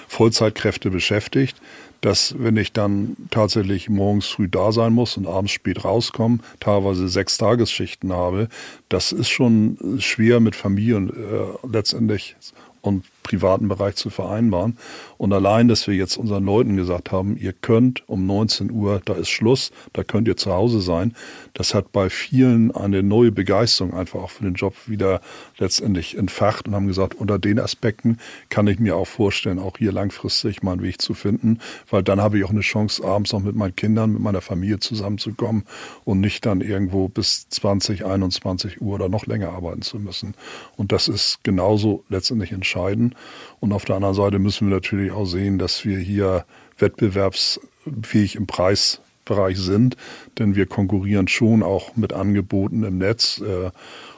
[0.08, 1.58] Vollzeitkräfte beschäftigt,
[2.02, 7.10] dass wenn ich dann tatsächlich morgens früh da sein muss und abends spät rauskomme, teilweise
[7.10, 8.48] sechs Tagesschichten habe,
[8.88, 12.38] das ist schon schwer mit Familien äh, letztendlich
[12.82, 14.78] und privaten Bereich zu vereinbaren.
[15.18, 19.14] Und allein, dass wir jetzt unseren Leuten gesagt haben, ihr könnt um 19 Uhr, da
[19.14, 21.14] ist Schluss, da könnt ihr zu Hause sein,
[21.54, 25.22] das hat bei vielen eine neue Begeisterung einfach auch für den Job wieder
[25.58, 28.18] letztendlich entfacht und haben gesagt, unter den Aspekten
[28.50, 32.40] kann ich mir auch vorstellen, auch hier langfristig meinen Weg zu finden, weil dann habe
[32.40, 35.66] ich auch eine Chance, abends noch mit meinen Kindern, mit meiner Familie zusammenzukommen
[36.04, 40.34] und nicht dann irgendwo bis 20, 21 Uhr oder noch länger arbeiten zu müssen.
[40.78, 43.16] Und das ist genauso letztendlich entscheidend.
[43.60, 46.46] Und auf der anderen Seite müssen wir natürlich auch sehen, dass wir hier
[46.78, 49.98] wettbewerbsfähig im Preisbereich sind,
[50.38, 53.42] denn wir konkurrieren schon auch mit Angeboten im Netz.
[53.42, 53.72] Äh,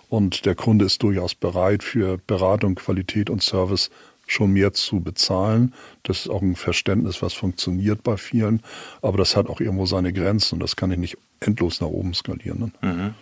[0.10, 3.90] und der Kunde ist durchaus bereit, für Beratung, Qualität und Service
[4.28, 5.74] schon mehr zu bezahlen.
[6.04, 8.62] Das ist auch ein Verständnis, was funktioniert bei vielen.
[9.02, 12.14] Aber das hat auch irgendwo seine Grenzen und das kann ich nicht endlos nach oben
[12.14, 12.72] skalieren.
[12.82, 12.94] Ne?
[12.94, 13.14] Mhm.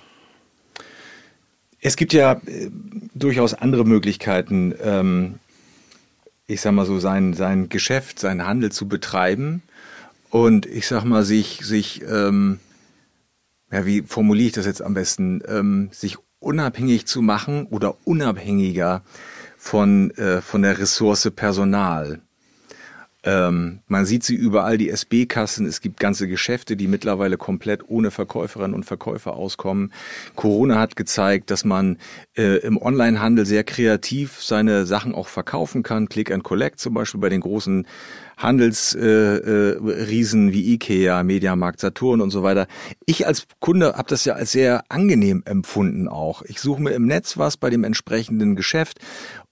[1.81, 2.69] Es gibt ja äh,
[3.13, 5.35] durchaus andere Möglichkeiten, ähm,
[6.49, 9.61] ich sag mal so, sein, sein Geschäft, sein Handel zu betreiben
[10.29, 12.59] und ich sag mal, sich, sich, ähm,
[13.71, 19.03] ja, wie formuliere ich das jetzt am besten, ähm, sich unabhängig zu machen oder unabhängiger
[19.57, 22.21] von, äh, von der Ressource Personal.
[23.23, 25.65] Ähm, man sieht sie überall, die SB-Kassen.
[25.65, 29.91] Es gibt ganze Geschäfte, die mittlerweile komplett ohne Verkäuferinnen und Verkäufer auskommen.
[30.35, 31.97] Corona hat gezeigt, dass man
[32.37, 36.07] äh, im Onlinehandel sehr kreativ seine Sachen auch verkaufen kann.
[36.07, 37.85] Click and Collect zum Beispiel bei den großen
[38.39, 42.67] Handelsriesen äh, äh, wie Ikea, Mediamarkt, Saturn und so weiter.
[43.05, 46.41] Ich als Kunde habe das ja als sehr angenehm empfunden auch.
[46.43, 48.99] Ich suche mir im Netz was bei dem entsprechenden Geschäft,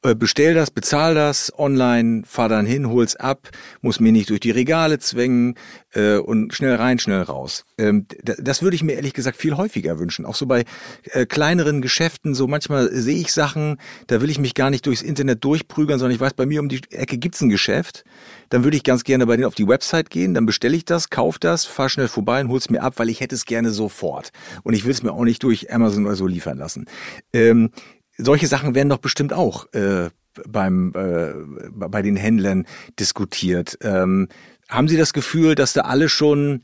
[0.01, 3.49] bestell das, bezahl das online, fahr dann hin, hol's ab,
[3.81, 5.55] muss mir nicht durch die Regale zwängen
[5.93, 7.65] äh, und schnell rein, schnell raus.
[7.77, 10.25] Ähm, das würde ich mir ehrlich gesagt viel häufiger wünschen.
[10.25, 10.65] Auch so bei
[11.11, 15.01] äh, kleineren Geschäften, so manchmal sehe ich Sachen, da will ich mich gar nicht durchs
[15.01, 18.03] Internet durchprügeln, sondern ich weiß, bei mir um die Ecke gibt's ein Geschäft
[18.49, 21.09] dann würde ich ganz gerne bei denen auf die Website gehen, dann bestelle ich das,
[21.09, 24.31] kaufe das, fahr schnell vorbei und hol's mir ab, weil ich hätte es gerne sofort.
[24.63, 26.85] Und ich will es mir auch nicht durch Amazon oder so liefern lassen.
[27.33, 27.71] Ähm,
[28.17, 30.09] solche Sachen werden doch bestimmt auch äh,
[30.47, 31.33] beim äh,
[31.71, 32.65] bei den Händlern
[32.99, 33.77] diskutiert.
[33.81, 34.27] Ähm,
[34.69, 36.63] haben Sie das Gefühl, dass da alle schon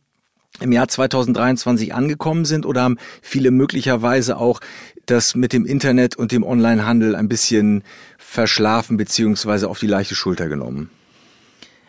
[0.60, 4.60] im Jahr 2023 angekommen sind oder haben viele möglicherweise auch
[5.06, 7.84] das mit dem Internet und dem Onlinehandel ein bisschen
[8.18, 10.90] verschlafen beziehungsweise auf die leichte Schulter genommen?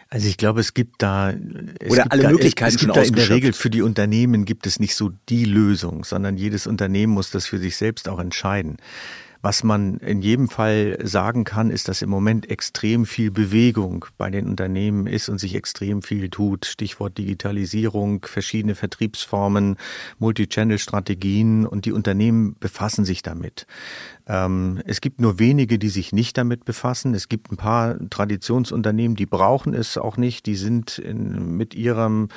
[0.09, 1.31] Also ich glaube, es gibt da
[1.81, 4.67] es oder alle da, Möglichkeiten es gibt da in der Regel für die Unternehmen gibt
[4.67, 8.77] es nicht so die Lösung, sondern jedes Unternehmen muss das für sich selbst auch entscheiden.
[9.45, 14.31] Was man in jedem Fall sagen kann, ist, dass im Moment extrem viel Bewegung bei
[14.31, 16.65] den Unternehmen ist und sich extrem viel tut.
[16.65, 19.77] Stichwort Digitalisierung, verschiedene Vertriebsformen,
[20.19, 23.67] Multichannel-Strategien und die Unternehmen befassen sich damit.
[24.27, 27.13] Ähm, es gibt nur wenige, die sich nicht damit befassen.
[27.13, 30.47] Es gibt ein paar Traditionsunternehmen, die brauchen es auch nicht.
[30.47, 32.29] Die sind in, mit ihrem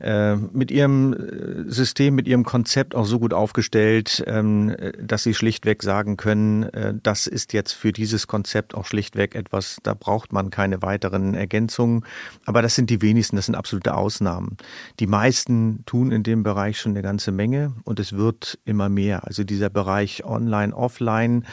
[0.00, 5.32] äh, mit ihrem äh, System, mit ihrem Konzept auch so gut aufgestellt, ähm, dass sie
[5.32, 6.41] schlichtweg sagen können,
[6.72, 11.34] äh, das ist jetzt für dieses Konzept auch schlichtweg etwas, da braucht man keine weiteren
[11.34, 12.04] Ergänzungen.
[12.44, 14.56] Aber das sind die wenigsten, das sind absolute Ausnahmen.
[15.00, 19.26] Die meisten tun in dem Bereich schon eine ganze Menge und es wird immer mehr.
[19.26, 21.44] Also dieser Bereich Online, Offline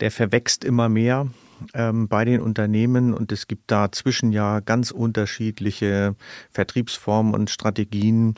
[0.00, 1.28] der verwächst immer mehr
[1.72, 6.14] ähm, bei den Unternehmen und es gibt da zwischen ja ganz unterschiedliche
[6.50, 8.34] Vertriebsformen und Strategien.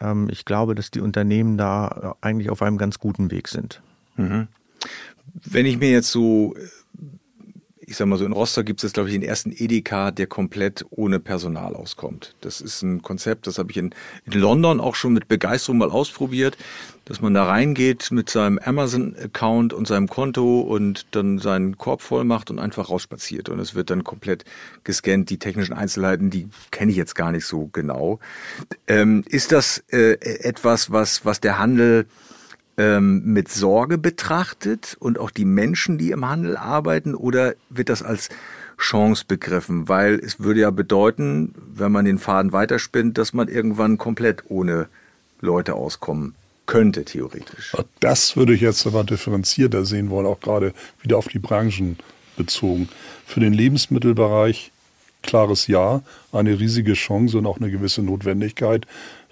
[0.00, 3.82] Ähm, ich glaube, dass die Unternehmen da eigentlich auf einem ganz guten Weg sind.
[4.16, 4.48] Mhm.
[5.34, 6.54] Wenn ich mir jetzt so
[7.90, 10.86] ich sag mal so, in Rostock gibt es, glaube ich, den ersten Edeka, der komplett
[10.90, 12.36] ohne Personal auskommt.
[12.40, 13.92] Das ist ein Konzept, das habe ich in,
[14.26, 16.56] in London auch schon mit Begeisterung mal ausprobiert,
[17.06, 22.22] dass man da reingeht mit seinem Amazon-Account und seinem Konto und dann seinen Korb voll
[22.22, 23.48] macht und einfach rausspaziert.
[23.48, 24.44] Und es wird dann komplett
[24.84, 25.28] gescannt.
[25.28, 28.20] Die technischen Einzelheiten, die kenne ich jetzt gar nicht so genau.
[28.86, 32.06] Ähm, ist das äh, etwas, was, was der Handel
[32.80, 38.02] ähm, mit Sorge betrachtet und auch die Menschen, die im Handel arbeiten, oder wird das
[38.02, 38.30] als
[38.78, 39.86] Chance begriffen?
[39.86, 44.88] Weil es würde ja bedeuten, wenn man den Faden weiterspinnt, dass man irgendwann komplett ohne
[45.42, 47.76] Leute auskommen könnte, theoretisch.
[47.98, 51.98] Das würde ich jetzt aber differenzierter sehen wollen, auch gerade wieder auf die Branchen
[52.36, 52.88] bezogen.
[53.26, 54.72] Für den Lebensmittelbereich
[55.22, 58.86] klares Ja, eine riesige Chance und auch eine gewisse Notwendigkeit,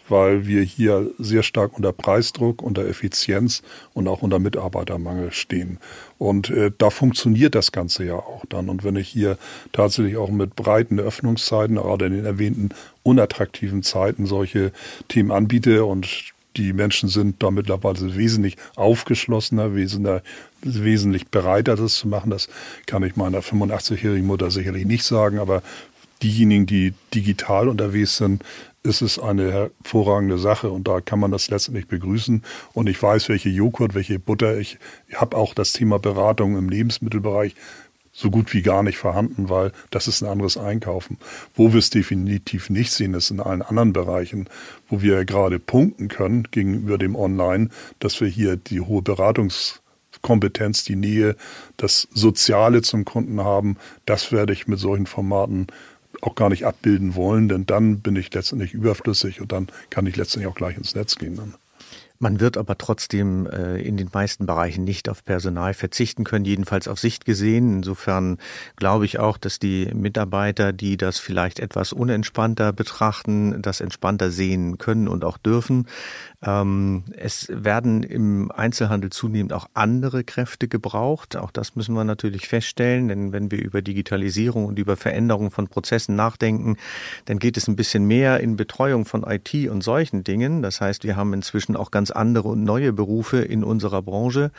[0.09, 3.63] weil wir hier sehr stark unter Preisdruck, unter Effizienz
[3.95, 5.79] und auch unter Mitarbeitermangel stehen.
[6.19, 8.69] Und äh, da funktioniert das Ganze ja auch dann.
[8.69, 9.39] Und wenn ich hier
[9.73, 12.71] tatsächlich auch mit breiten Öffnungszeiten, gerade in den erwähnten
[13.03, 14.73] unattraktiven Zeiten, solche
[15.09, 20.23] Themen anbiete und die Menschen sind da mittlerweile wesentlich aufgeschlossener, wesentlich,
[20.63, 22.31] wesentlich bereiter, das zu machen.
[22.31, 22.49] Das
[22.87, 25.63] kann ich meiner 85-jährigen Mutter sicherlich nicht sagen, aber
[26.23, 28.43] diejenigen, die digital unterwegs sind,
[28.83, 32.43] ist es eine hervorragende Sache und da kann man das letztendlich begrüßen.
[32.73, 34.59] Und ich weiß, welche Joghurt, welche Butter.
[34.59, 34.79] Ich
[35.15, 37.55] habe auch das Thema Beratung im Lebensmittelbereich
[38.19, 41.19] so gut wie gar nicht vorhanden, weil das ist ein anderes Einkaufen.
[41.55, 44.49] Wo wir es definitiv nicht sehen, ist in allen anderen Bereichen,
[44.89, 47.69] wo wir gerade punkten können gegenüber dem Online,
[48.01, 51.37] dass wir hier die hohe Beratungskompetenz, die Nähe,
[51.77, 53.77] das Soziale zum Kunden haben.
[54.05, 55.69] Das werde ich mit solchen Formaten
[56.21, 60.17] auch gar nicht abbilden wollen, denn dann bin ich letztendlich überflüssig und dann kann ich
[60.17, 61.37] letztendlich auch gleich ins Netz gehen.
[61.37, 61.55] Dann.
[62.21, 66.89] Man wird aber trotzdem äh, in den meisten Bereichen nicht auf Personal verzichten können, jedenfalls
[66.89, 67.77] auf Sicht gesehen.
[67.77, 68.39] Insofern
[68.75, 74.79] glaube ich auch, dass die Mitarbeiter, die das vielleicht etwas unentspannter betrachten, das entspannter sehen
[74.79, 75.87] können und auch dürfen.
[76.41, 81.37] Ähm, es werden im Einzelhandel zunehmend auch andere Kräfte gebraucht.
[81.37, 85.67] Auch das müssen wir natürlich feststellen, denn wenn wir über Digitalisierung und über Veränderung von
[85.67, 86.77] Prozessen nachdenken,
[87.25, 90.63] dann geht es ein bisschen mehr in Betreuung von IT und solchen Dingen.
[90.63, 94.53] Das heißt, wir haben inzwischen auch ganz andere und neue Berufe in unserer Branche.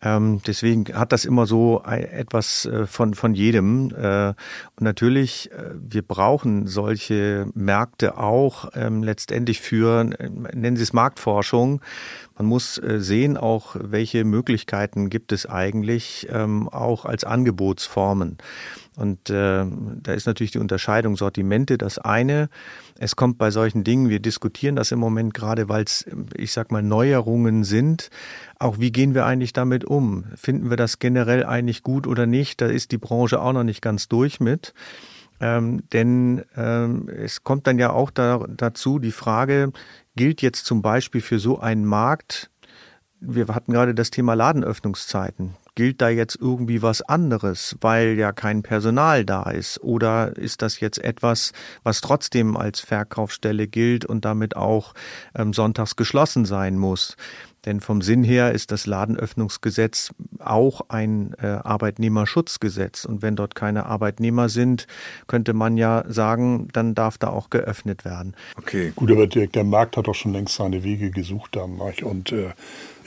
[0.00, 3.90] Ähm, deswegen hat das immer so etwas äh, von, von jedem.
[3.90, 10.84] Äh, und natürlich, äh, wir brauchen solche Märkte auch ähm, letztendlich für, äh, nennen Sie
[10.84, 11.80] es Marktforschung.
[12.38, 18.38] Man muss äh, sehen auch, welche Möglichkeiten gibt es eigentlich ähm, auch als Angebotsformen.
[18.94, 19.66] Und äh,
[20.02, 22.48] da ist natürlich die Unterscheidung Sortimente das eine.
[22.98, 26.70] Es kommt bei solchen Dingen, wir diskutieren das im Moment gerade, weil es, ich sag
[26.70, 28.08] mal, Neuerungen sind.
[28.60, 30.24] Auch wie gehen wir eigentlich damit um?
[30.36, 32.60] Finden wir das generell eigentlich gut oder nicht?
[32.60, 34.74] Da ist die Branche auch noch nicht ganz durch mit.
[35.40, 39.72] Ähm, denn ähm, es kommt dann ja auch da, dazu die Frage,
[40.18, 42.50] gilt jetzt zum Beispiel für so einen Markt,
[43.20, 48.64] wir hatten gerade das Thema Ladenöffnungszeiten gilt da jetzt irgendwie was anderes, weil ja kein
[48.64, 49.80] Personal da ist?
[49.80, 51.52] Oder ist das jetzt etwas,
[51.84, 54.92] was trotzdem als Verkaufsstelle gilt und damit auch
[55.36, 57.16] ähm, sonntags geschlossen sein muss?
[57.64, 63.04] Denn vom Sinn her ist das Ladenöffnungsgesetz auch ein äh, Arbeitnehmerschutzgesetz.
[63.04, 64.86] Und wenn dort keine Arbeitnehmer sind,
[65.26, 68.34] könnte man ja sagen, dann darf da auch geöffnet werden.
[68.56, 68.92] Okay.
[68.94, 71.80] Gut, aber der, der Markt hat doch schon längst seine Wege gesucht dann.
[72.02, 72.50] Und äh,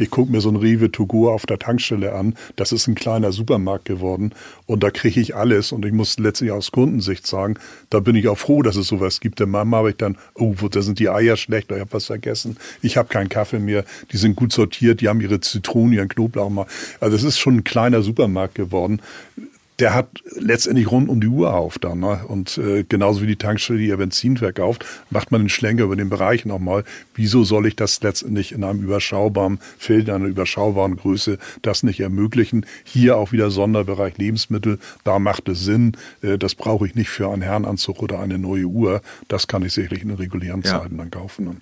[0.01, 2.33] Ich gucke mir so ein Rewe to go auf der Tankstelle an.
[2.55, 4.33] Das ist ein kleiner Supermarkt geworden
[4.65, 7.53] und da kriege ich alles und ich muss letztlich aus Kundensicht sagen,
[7.91, 9.39] da bin ich auch froh, dass es sowas gibt.
[9.39, 12.57] Der Mama habe ich dann, oh, da sind die Eier schlecht, ich habe was vergessen.
[12.81, 13.85] Ich habe keinen Kaffee mehr.
[14.11, 16.65] Die sind gut sortiert, die haben ihre Zitronen, ihren Knoblauch mal.
[16.99, 19.01] Also es ist schon ein kleiner Supermarkt geworden
[19.81, 21.99] der hat letztendlich rund um die Uhr auf dann.
[21.99, 22.21] Ne?
[22.27, 25.95] Und äh, genauso wie die Tankstelle, die ihr Benzin verkauft, macht man den Schlenker über
[25.95, 26.83] den Bereich nochmal.
[27.15, 32.65] Wieso soll ich das letztendlich in einem überschaubaren Feld, einer überschaubaren Größe, das nicht ermöglichen?
[32.83, 35.97] Hier auch wieder Sonderbereich Lebensmittel, da macht es Sinn.
[36.21, 39.01] Äh, das brauche ich nicht für einen Herrenanzug oder eine neue Uhr.
[39.27, 40.79] Das kann ich sicherlich in regulären ja.
[40.79, 41.61] Zeiten dann kaufen.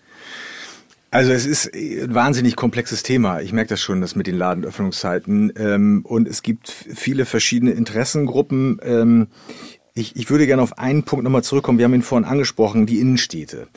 [1.12, 3.42] Also es ist ein wahnsinnig komplexes Thema.
[3.42, 5.52] Ich merke das schon, das mit den Ladenöffnungszeiten.
[5.58, 8.80] Ähm, und es gibt viele verschiedene Interessengruppen.
[8.84, 9.28] Ähm,
[9.96, 11.80] ich, ich würde gerne auf einen Punkt nochmal zurückkommen.
[11.80, 13.68] Wir haben ihn vorhin angesprochen, die Innenstädte.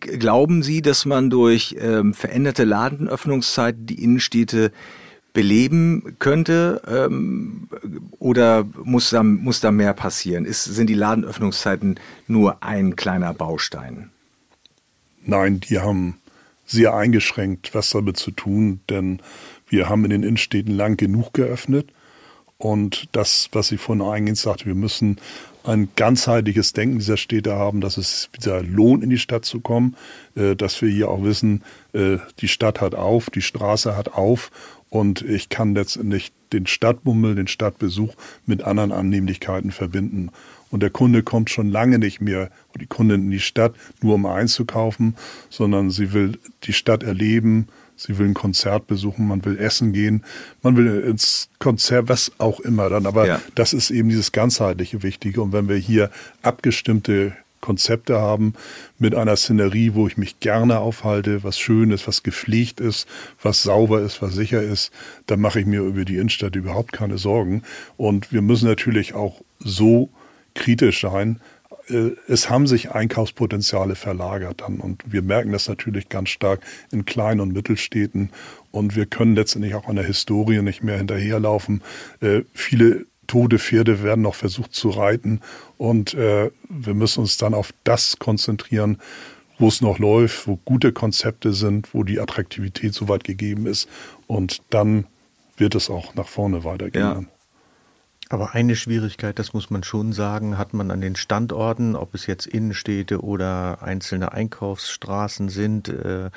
[0.00, 4.70] Glauben Sie, dass man durch ähm, veränderte Ladenöffnungszeiten die Innenstädte
[5.32, 7.08] beleben könnte
[8.18, 10.44] oder muss da, muss da mehr passieren?
[10.44, 14.10] Ist, sind die Ladenöffnungszeiten nur ein kleiner Baustein?
[15.24, 16.18] Nein, die haben
[16.64, 19.20] sehr eingeschränkt was damit zu tun, denn
[19.68, 21.90] wir haben in den Innenstädten lang genug geöffnet.
[22.58, 25.18] Und das, was ich vorhin eingehend sagte, wir müssen
[25.64, 29.96] ein ganzheitliches Denken dieser Städte haben, dass es wieder lohnt, in die Stadt zu kommen,
[30.36, 34.50] äh, dass wir hier auch wissen, äh, die Stadt hat auf, die Straße hat auf
[34.90, 38.14] und ich kann letztendlich den Stadtbummel, den Stadtbesuch
[38.46, 40.30] mit anderen Annehmlichkeiten verbinden.
[40.72, 44.26] Und der Kunde kommt schon lange nicht mehr, die Kundin in die Stadt, nur um
[44.26, 45.14] einzukaufen,
[45.50, 50.24] sondern sie will die Stadt erleben, sie will ein Konzert besuchen, man will essen gehen,
[50.62, 53.06] man will ins Konzert, was auch immer dann.
[53.06, 53.40] Aber ja.
[53.54, 55.42] das ist eben dieses ganzheitliche Wichtige.
[55.42, 58.54] Und wenn wir hier abgestimmte Konzepte haben
[58.98, 63.06] mit einer Szenerie, wo ich mich gerne aufhalte, was schön ist, was gepflegt ist,
[63.42, 64.90] was sauber ist, was sicher ist,
[65.26, 67.62] dann mache ich mir über die Innenstadt überhaupt keine Sorgen.
[67.96, 70.08] Und wir müssen natürlich auch so
[70.54, 71.40] kritisch sein.
[71.88, 76.60] Äh, es haben sich Einkaufspotenziale verlagert dann und wir merken das natürlich ganz stark
[76.90, 78.30] in Klein- und Mittelstädten
[78.70, 81.82] und wir können letztendlich auch an der Historie nicht mehr hinterherlaufen.
[82.20, 85.40] Äh, viele tote Pferde werden noch versucht zu reiten
[85.78, 88.98] und äh, wir müssen uns dann auf das konzentrieren,
[89.58, 93.88] wo es noch läuft, wo gute Konzepte sind, wo die Attraktivität soweit gegeben ist
[94.26, 95.06] und dann
[95.56, 97.02] wird es auch nach vorne weitergehen.
[97.02, 97.24] Ja.
[98.32, 102.26] Aber eine Schwierigkeit, das muss man schon sagen, hat man an den Standorten, ob es
[102.26, 106.30] jetzt Innenstädte oder einzelne Einkaufsstraßen sind, äh,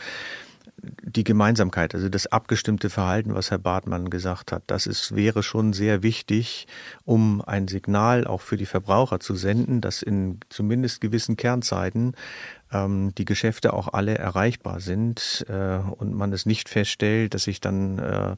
[0.77, 5.71] die Gemeinsamkeit, also das abgestimmte Verhalten, was Herr Bartmann gesagt hat, das ist, wäre schon
[5.71, 6.67] sehr wichtig,
[7.05, 12.13] um ein Signal auch für die Verbraucher zu senden, dass in zumindest gewissen Kernzeiten
[12.71, 17.99] die Geschäfte auch alle erreichbar sind äh, und man es nicht feststellt, dass sich dann
[17.99, 18.35] äh,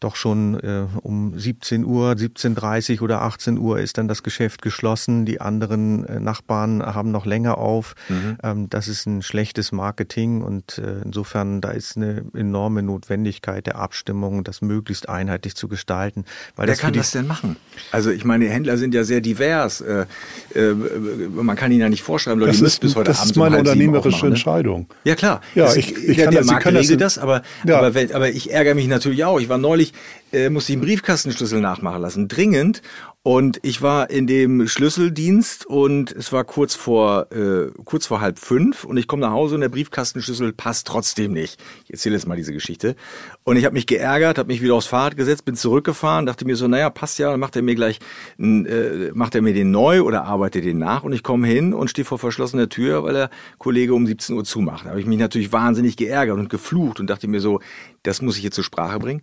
[0.00, 4.62] doch schon äh, um 17 Uhr, 17.30 Uhr oder 18 Uhr ist dann das Geschäft
[4.62, 7.94] geschlossen, die anderen äh, Nachbarn haben noch länger auf.
[8.08, 8.36] Mhm.
[8.42, 13.76] Ähm, das ist ein schlechtes Marketing und äh, insofern da ist eine enorme Notwendigkeit der
[13.76, 16.24] Abstimmung, das möglichst einheitlich zu gestalten.
[16.54, 17.56] Weil Wer das kann das denn machen?
[17.90, 19.80] Also ich meine, die Händler sind ja sehr divers.
[19.80, 20.06] Äh,
[20.54, 23.53] äh, man kann ihnen ja nicht vorschreiben, Leute, das ihr müsst bis heute Abend um
[23.54, 24.32] eine unternehmerische ne?
[24.32, 24.86] Entscheidung.
[25.04, 25.40] Ja klar.
[25.54, 27.78] Ja, es, ich, ich der, kann der das, Markt regelt das, aber, ja.
[27.78, 29.40] aber, aber ich ärgere mich natürlich auch.
[29.40, 29.92] Ich war neulich,
[30.32, 32.82] äh, musste ich einen Briefkastenschlüssel nachmachen lassen, dringend.
[33.26, 38.38] Und ich war in dem Schlüsseldienst und es war kurz vor äh, kurz vor halb
[38.38, 41.58] fünf und ich komme nach Hause und der Briefkastenschlüssel passt trotzdem nicht.
[41.84, 42.96] Ich erzähle jetzt mal diese Geschichte.
[43.42, 46.54] Und ich habe mich geärgert, habe mich wieder aufs Fahrrad gesetzt, bin zurückgefahren, dachte mir
[46.54, 47.98] so, naja, passt ja, dann macht er mir gleich,
[48.38, 51.88] äh, macht er mir den neu oder arbeitet den nach und ich komme hin und
[51.88, 54.84] stehe vor verschlossener Tür, weil der Kollege um 17 Uhr zumacht.
[54.84, 57.60] Da habe ich mich natürlich wahnsinnig geärgert und geflucht und dachte mir so,
[58.02, 59.22] das muss ich jetzt zur Sprache bringen.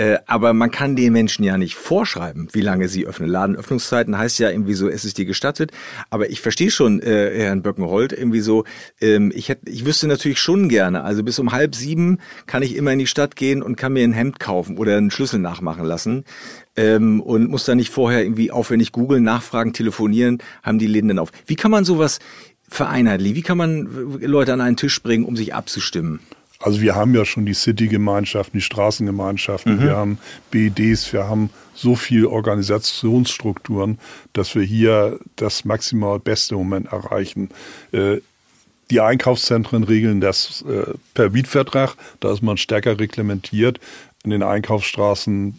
[0.00, 3.28] Äh, aber man kann den Menschen ja nicht vorschreiben, wie lange sie öffnen.
[3.28, 5.72] Ladenöffnungszeiten heißt ja irgendwie so, es ist dir gestattet.
[6.08, 8.64] Aber ich verstehe schon, äh, Herrn Böckenhold, irgendwie so,
[9.02, 12.76] ähm, ich hätte, ich wüsste natürlich schon gerne, also bis um halb sieben kann ich
[12.76, 15.84] immer in die Stadt gehen und kann mir ein Hemd kaufen oder einen Schlüssel nachmachen
[15.84, 16.24] lassen.
[16.76, 21.18] Ähm, und muss da nicht vorher irgendwie aufwendig googeln, nachfragen, telefonieren, haben die Läden dann
[21.18, 21.30] auf.
[21.44, 22.20] Wie kann man sowas
[22.70, 23.36] vereinheitlichen?
[23.36, 26.20] Wie kann man Leute an einen Tisch bringen, um sich abzustimmen?
[26.62, 29.82] Also wir haben ja schon die City-Gemeinschaften, die Straßengemeinschaften, mhm.
[29.82, 30.18] wir haben
[30.50, 33.98] BEDs, wir haben so viel Organisationsstrukturen,
[34.34, 37.48] dass wir hier das maximal beste Moment erreichen.
[37.92, 38.18] Äh,
[38.90, 43.80] die Einkaufszentren regeln das äh, per Mietvertrag, da ist man stärker reglementiert.
[44.22, 45.58] In den Einkaufsstraßen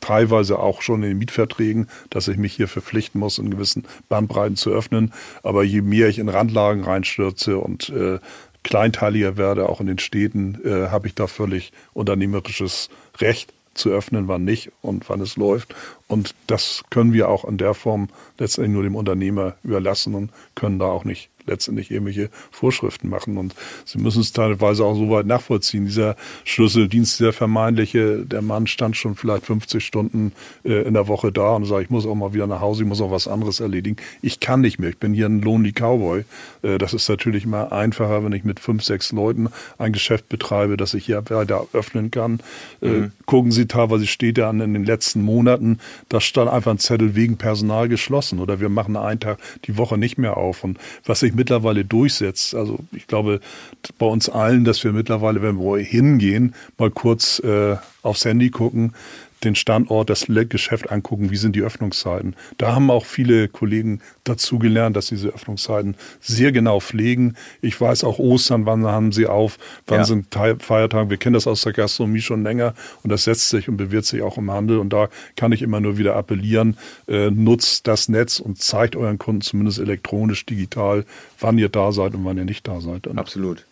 [0.00, 4.56] teilweise auch schon in den Mietverträgen, dass ich mich hier verpflichten muss, in gewissen Bandbreiten
[4.56, 5.14] zu öffnen.
[5.42, 8.18] Aber je mehr ich in Randlagen reinstürze und äh,
[8.64, 14.28] kleinteiliger werde, auch in den Städten, äh, habe ich da völlig unternehmerisches Recht zu öffnen,
[14.28, 15.74] wann nicht und wann es läuft.
[16.08, 20.78] Und das können wir auch in der Form letztendlich nur dem Unternehmer überlassen und können
[20.78, 23.36] da auch nicht letztendlich irgendwelche Vorschriften machen.
[23.36, 23.54] Und
[23.84, 25.86] sie müssen es teilweise auch so weit nachvollziehen.
[25.86, 30.32] Dieser Schlüsseldienst, der vermeintliche, der Mann stand schon vielleicht 50 Stunden
[30.64, 32.88] äh, in der Woche da und sagt, ich muss auch mal wieder nach Hause, ich
[32.88, 33.96] muss auch was anderes erledigen.
[34.22, 36.24] Ich kann nicht mehr, ich bin hier ein Lonely Cowboy.
[36.62, 39.48] Äh, das ist natürlich mal einfacher, wenn ich mit fünf, sechs Leuten
[39.78, 42.40] ein Geschäft betreibe, dass ich hier weiter öffnen kann.
[42.80, 43.12] Äh, mhm.
[43.26, 47.14] Gucken Sie teilweise steht ja an in den letzten Monaten, da stand einfach ein Zettel
[47.14, 50.64] wegen Personal geschlossen oder wir machen einen Tag die Woche nicht mehr auf.
[50.64, 52.54] Und was ich mittlerweile durchsetzt.
[52.54, 53.40] Also ich glaube
[53.98, 58.92] bei uns allen, dass wir mittlerweile, wenn wir hingehen, mal kurz äh, aufs Handy gucken,
[59.44, 62.34] den Standort, das Geschäft angucken, wie sind die Öffnungszeiten.
[62.58, 67.36] Da haben auch viele Kollegen dazu gelernt, dass diese Öffnungszeiten sehr genau pflegen.
[67.60, 70.04] Ich weiß auch Ostern, wann haben sie auf, wann ja.
[70.04, 71.10] sind Feiertage.
[71.10, 74.22] Wir kennen das aus der Gastronomie schon länger und das setzt sich und bewirkt sich
[74.22, 74.78] auch im Handel.
[74.78, 76.76] Und da kann ich immer nur wieder appellieren,
[77.06, 81.04] äh, nutzt das Netz und zeigt euren Kunden zumindest elektronisch, digital,
[81.40, 83.06] wann ihr da seid und wann ihr nicht da seid.
[83.06, 83.64] Und Absolut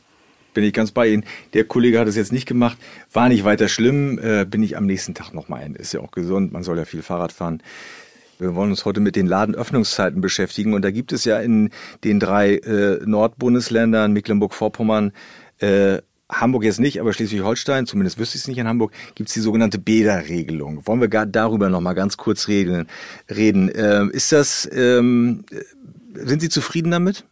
[0.54, 1.24] bin ich ganz bei Ihnen.
[1.54, 2.78] Der Kollege hat es jetzt nicht gemacht,
[3.12, 5.74] war nicht weiter schlimm, äh, bin ich am nächsten Tag nochmal ein.
[5.74, 7.62] Ist ja auch gesund, man soll ja viel Fahrrad fahren.
[8.38, 11.70] Wir wollen uns heute mit den Ladenöffnungszeiten beschäftigen und da gibt es ja in
[12.02, 15.12] den drei äh, Nordbundesländern, Mecklenburg-Vorpommern,
[15.60, 15.98] äh,
[16.28, 19.40] Hamburg jetzt nicht, aber Schleswig-Holstein, zumindest wüsste ich es nicht in Hamburg, gibt es die
[19.40, 20.86] sogenannte Bäderregelung.
[20.86, 22.88] Wollen wir gar darüber nochmal ganz kurz reden?
[23.30, 23.70] reden.
[23.74, 25.44] Ähm, ist das, ähm,
[26.14, 27.24] sind Sie zufrieden damit?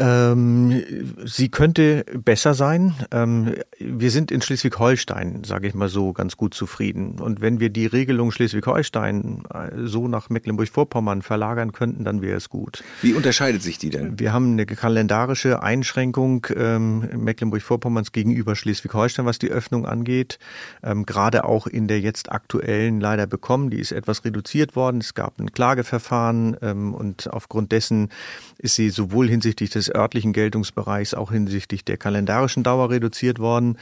[0.00, 0.82] Ähm,
[1.26, 2.94] sie könnte besser sein.
[3.10, 7.18] Ähm, wir sind in Schleswig-Holstein, sage ich mal so, ganz gut zufrieden.
[7.20, 12.48] Und wenn wir die Regelung Schleswig-Holstein äh, so nach Mecklenburg-Vorpommern verlagern könnten, dann wäre es
[12.48, 12.82] gut.
[13.02, 14.18] Wie unterscheidet sich die denn?
[14.18, 20.38] Wir haben eine kalendarische Einschränkung ähm, Mecklenburg-Vorpommerns gegenüber Schleswig-Holstein, was die Öffnung angeht.
[20.82, 23.68] Ähm, gerade auch in der jetzt aktuellen leider bekommen.
[23.68, 25.02] Die ist etwas reduziert worden.
[25.02, 28.08] Es gab ein Klageverfahren ähm, und aufgrund dessen
[28.56, 33.78] ist sie sowohl hinsichtlich des örtlichen Geltungsbereichs auch hinsichtlich der kalendarischen Dauer reduziert worden.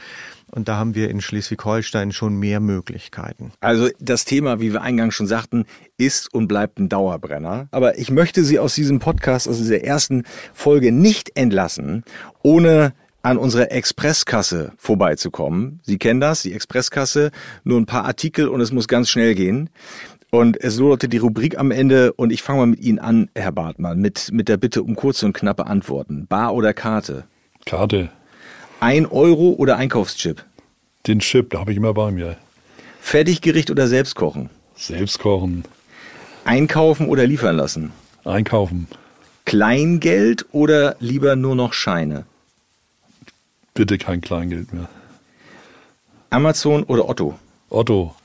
[0.51, 3.51] Und da haben wir in Schleswig-Holstein schon mehr Möglichkeiten.
[3.59, 5.65] Also das Thema, wie wir eingangs schon sagten,
[5.97, 7.67] ist und bleibt ein Dauerbrenner.
[7.71, 12.03] Aber ich möchte Sie aus diesem Podcast, aus dieser ersten Folge nicht entlassen,
[12.41, 15.81] ohne an unserer Expresskasse vorbeizukommen.
[15.83, 17.31] Sie kennen das, die Expresskasse,
[17.63, 19.69] nur ein paar Artikel und es muss ganz schnell gehen.
[20.31, 23.51] Und es lautet die Rubrik am Ende und ich fange mal mit Ihnen an, Herr
[23.51, 26.27] Bartmann, mit, mit der Bitte um kurze und knappe Antworten.
[26.27, 27.23] Bar oder Karte?
[27.65, 28.09] Karte.
[28.79, 30.45] Ein Euro oder Einkaufschip?
[31.07, 32.37] Den Chip, da habe ich immer bei mir.
[33.01, 34.49] Fertiggericht oder selbst kochen?
[34.75, 35.63] Selbst kochen.
[36.45, 37.91] Einkaufen oder liefern lassen?
[38.23, 38.87] Einkaufen.
[39.45, 42.25] Kleingeld oder lieber nur noch Scheine?
[43.73, 44.89] Bitte kein Kleingeld mehr.
[46.29, 47.39] Amazon oder Otto?
[47.69, 48.15] Otto.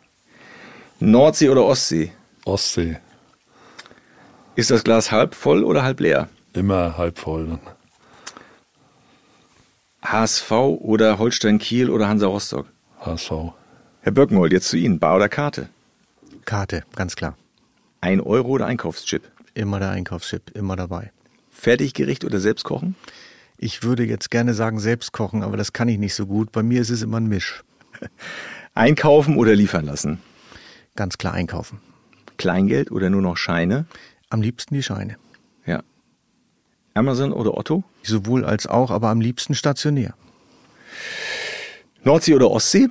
[1.01, 2.13] Nordsee oder Ostsee?
[2.45, 2.99] Ostsee.
[4.55, 6.29] Ist das Glas halb voll oder halb leer?
[6.53, 7.59] Immer halb voll.
[10.03, 12.67] HSV oder Holstein Kiel oder Hansa Rostock?
[13.01, 13.33] HSV.
[14.03, 14.99] Herr Böckenhold, jetzt zu Ihnen.
[14.99, 15.69] Bar oder Karte?
[16.45, 17.37] Karte, ganz klar.
[18.01, 19.23] Ein Euro oder Einkaufschip?
[19.55, 21.11] Immer der Einkaufschip, immer dabei.
[21.51, 22.97] Fertiggericht oder selbst kochen?
[23.57, 26.53] Ich würde jetzt gerne sagen selbst kochen, aber das kann ich nicht so gut.
[26.53, 27.65] Bei mir ist es immer ein Misch.
[28.75, 30.21] Einkaufen oder liefern lassen?
[30.97, 31.81] Ganz klar einkaufen.
[32.37, 33.87] Kleingeld oder nur noch Scheine?
[34.31, 35.17] Am liebsten die Scheine.
[35.67, 35.83] Ja.
[36.95, 37.85] Amazon oder Otto?
[38.03, 40.15] Sowohl als auch, aber am liebsten stationär.
[42.05, 42.89] Nordsee oder Ostsee?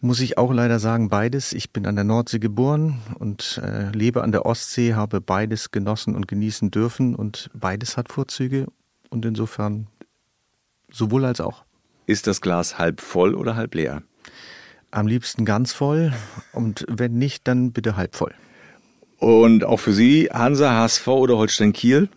[0.00, 1.52] Muss ich auch leider sagen, beides.
[1.52, 6.14] Ich bin an der Nordsee geboren und äh, lebe an der Ostsee, habe beides genossen
[6.14, 8.66] und genießen dürfen und beides hat Vorzüge
[9.10, 9.88] und insofern
[10.90, 11.64] sowohl als auch.
[12.06, 14.02] Ist das Glas halb voll oder halb leer?
[14.90, 16.12] Am liebsten ganz voll
[16.52, 18.34] und wenn nicht, dann bitte halb voll.
[19.18, 22.08] Und auch für Sie Hansa, HSV oder Holstein Kiel?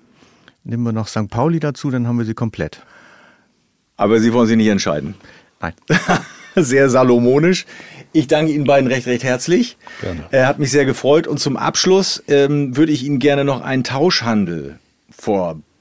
[0.63, 1.29] Nehmen wir noch St.
[1.29, 2.83] Pauli dazu, dann haben wir sie komplett.
[3.97, 5.15] Aber Sie wollen sich nicht entscheiden?
[5.59, 5.73] Nein.
[6.55, 7.65] sehr salomonisch.
[8.13, 9.77] Ich danke Ihnen beiden recht, recht herzlich.
[10.01, 10.25] Gerne.
[10.31, 11.27] Er hat mich sehr gefreut.
[11.27, 14.79] Und zum Abschluss ähm, würde ich Ihnen gerne noch einen Tauschhandel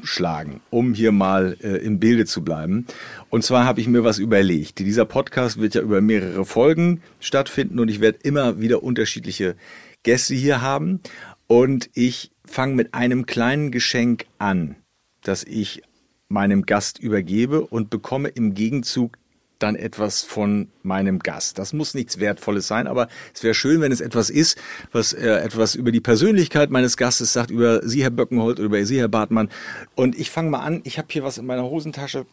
[0.00, 2.86] vorschlagen, um hier mal äh, im Bilde zu bleiben.
[3.28, 4.78] Und zwar habe ich mir was überlegt.
[4.78, 9.56] Dieser Podcast wird ja über mehrere Folgen stattfinden und ich werde immer wieder unterschiedliche
[10.02, 11.00] Gäste hier haben.
[11.46, 14.76] Und ich fange mit einem kleinen Geschenk an,
[15.22, 15.82] das ich
[16.28, 19.18] meinem Gast übergebe und bekomme im Gegenzug
[19.62, 21.58] dann etwas von meinem Gast.
[21.58, 24.58] Das muss nichts Wertvolles sein, aber es wäre schön, wenn es etwas ist,
[24.92, 28.84] was äh, etwas über die Persönlichkeit meines Gastes sagt, über Sie, Herr Böckenholt, oder über
[28.84, 29.48] Sie, Herr Bartmann.
[29.94, 30.80] Und ich fange mal an.
[30.84, 32.26] Ich habe hier was in meiner Hosentasche.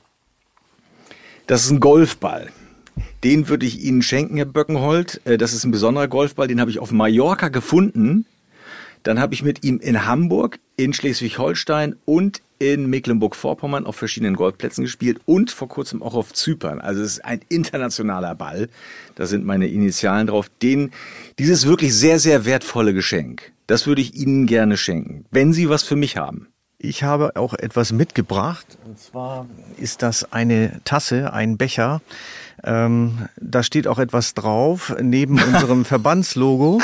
[1.46, 2.52] Das ist ein Golfball.
[3.24, 5.22] Den würde ich Ihnen schenken, Herr Böckenholt.
[5.26, 8.26] Äh, das ist ein besonderer Golfball, den habe ich auf Mallorca gefunden.
[9.08, 14.84] Dann habe ich mit ihm in Hamburg, in Schleswig-Holstein und in Mecklenburg-Vorpommern auf verschiedenen Golfplätzen
[14.84, 16.82] gespielt und vor kurzem auch auf Zypern.
[16.82, 18.68] Also es ist ein internationaler Ball.
[19.16, 20.52] Da sind meine Initialen drauf.
[20.62, 20.92] Den,
[21.40, 25.84] dieses wirklich sehr, sehr wertvolle Geschenk, das würde ich Ihnen gerne schenken, wenn Sie was
[25.84, 26.50] für mich haben.
[26.78, 28.78] Ich habe auch etwas mitgebracht.
[28.86, 29.48] Und zwar
[29.78, 32.02] ist das eine Tasse, ein Becher.
[32.64, 36.80] Ähm, da steht auch etwas drauf, neben unserem Verbandslogo.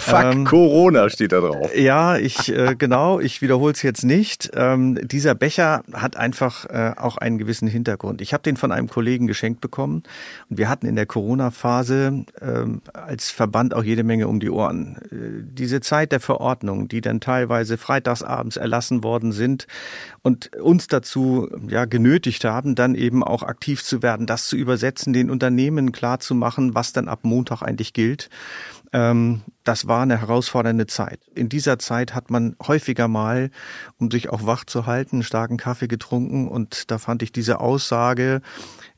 [0.00, 1.74] Fuck ähm, Corona steht da drauf.
[1.76, 4.50] Ja, ich äh, genau, ich wiederhole es jetzt nicht.
[4.54, 8.20] Ähm, dieser Becher hat einfach äh, auch einen gewissen Hintergrund.
[8.20, 10.02] Ich habe den von einem Kollegen geschenkt bekommen
[10.48, 14.96] und wir hatten in der Corona-Phase ähm, als Verband auch jede Menge um die Ohren.
[15.10, 19.66] Äh, diese Zeit der Verordnung, die dann teilweise freitagsabends erlassen worden sind
[20.22, 25.12] und uns dazu ja genötigt haben, dann eben auch aktiv zu werden, das zu übersetzen,
[25.12, 28.30] den Unternehmen klar zu machen, was dann ab Montag eigentlich gilt.
[28.92, 31.20] Ähm, das war eine herausfordernde Zeit.
[31.34, 33.50] In dieser Zeit hat man häufiger mal,
[33.98, 37.60] um sich auch wach zu halten, einen starken Kaffee getrunken und da fand ich diese
[37.60, 38.40] Aussage,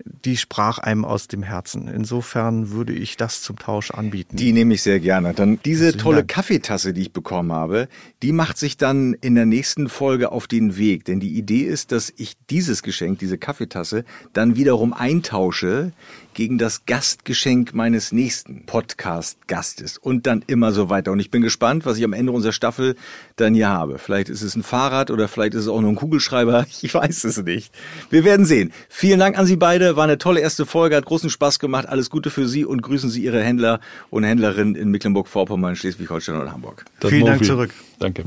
[0.04, 1.88] die sprach einem aus dem Herzen.
[1.88, 4.36] Insofern würde ich das zum Tausch anbieten.
[4.36, 5.34] Die nehme ich sehr gerne.
[5.34, 6.24] Dann diese tolle.
[6.24, 7.88] Kaffeetasse, die ich bekommen habe,
[8.22, 11.04] die macht sich dann in der nächsten Folge auf den Weg.
[11.04, 15.92] Denn die Idee ist, dass ich dieses Geschenk, diese Kaffeetasse, dann wiederum eintausche
[16.34, 21.12] gegen das Gastgeschenk meines nächsten Podcast-Gastes und dann immer so weiter.
[21.12, 22.96] Und ich bin gespannt, was ich am Ende unserer Staffel
[23.36, 23.98] dann hier habe.
[23.98, 26.66] Vielleicht ist es ein Fahrrad oder vielleicht ist es auch nur ein Kugelschreiber.
[26.82, 27.72] Ich weiß es nicht.
[28.10, 28.72] Wir werden sehen.
[28.88, 29.94] Vielen Dank an Sie beide.
[29.96, 31.88] War eine tolle erste Folge, hat großen Spaß gemacht.
[31.88, 33.78] Alles Gute für Sie und grüßen Sie Ihre Händler
[34.10, 36.84] und Händlerinnen in Mecklenburg-Vorpommern, Schleswig-Holstein und Hamburg.
[36.98, 37.72] Das Vielen Dank zurück.
[37.98, 38.24] Danke.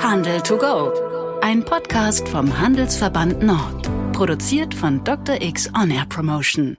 [0.00, 0.92] Handel to go.
[1.40, 3.90] Ein Podcast vom Handelsverband Nord.
[4.12, 5.42] Produziert von Dr.
[5.42, 6.76] X On Air Promotion.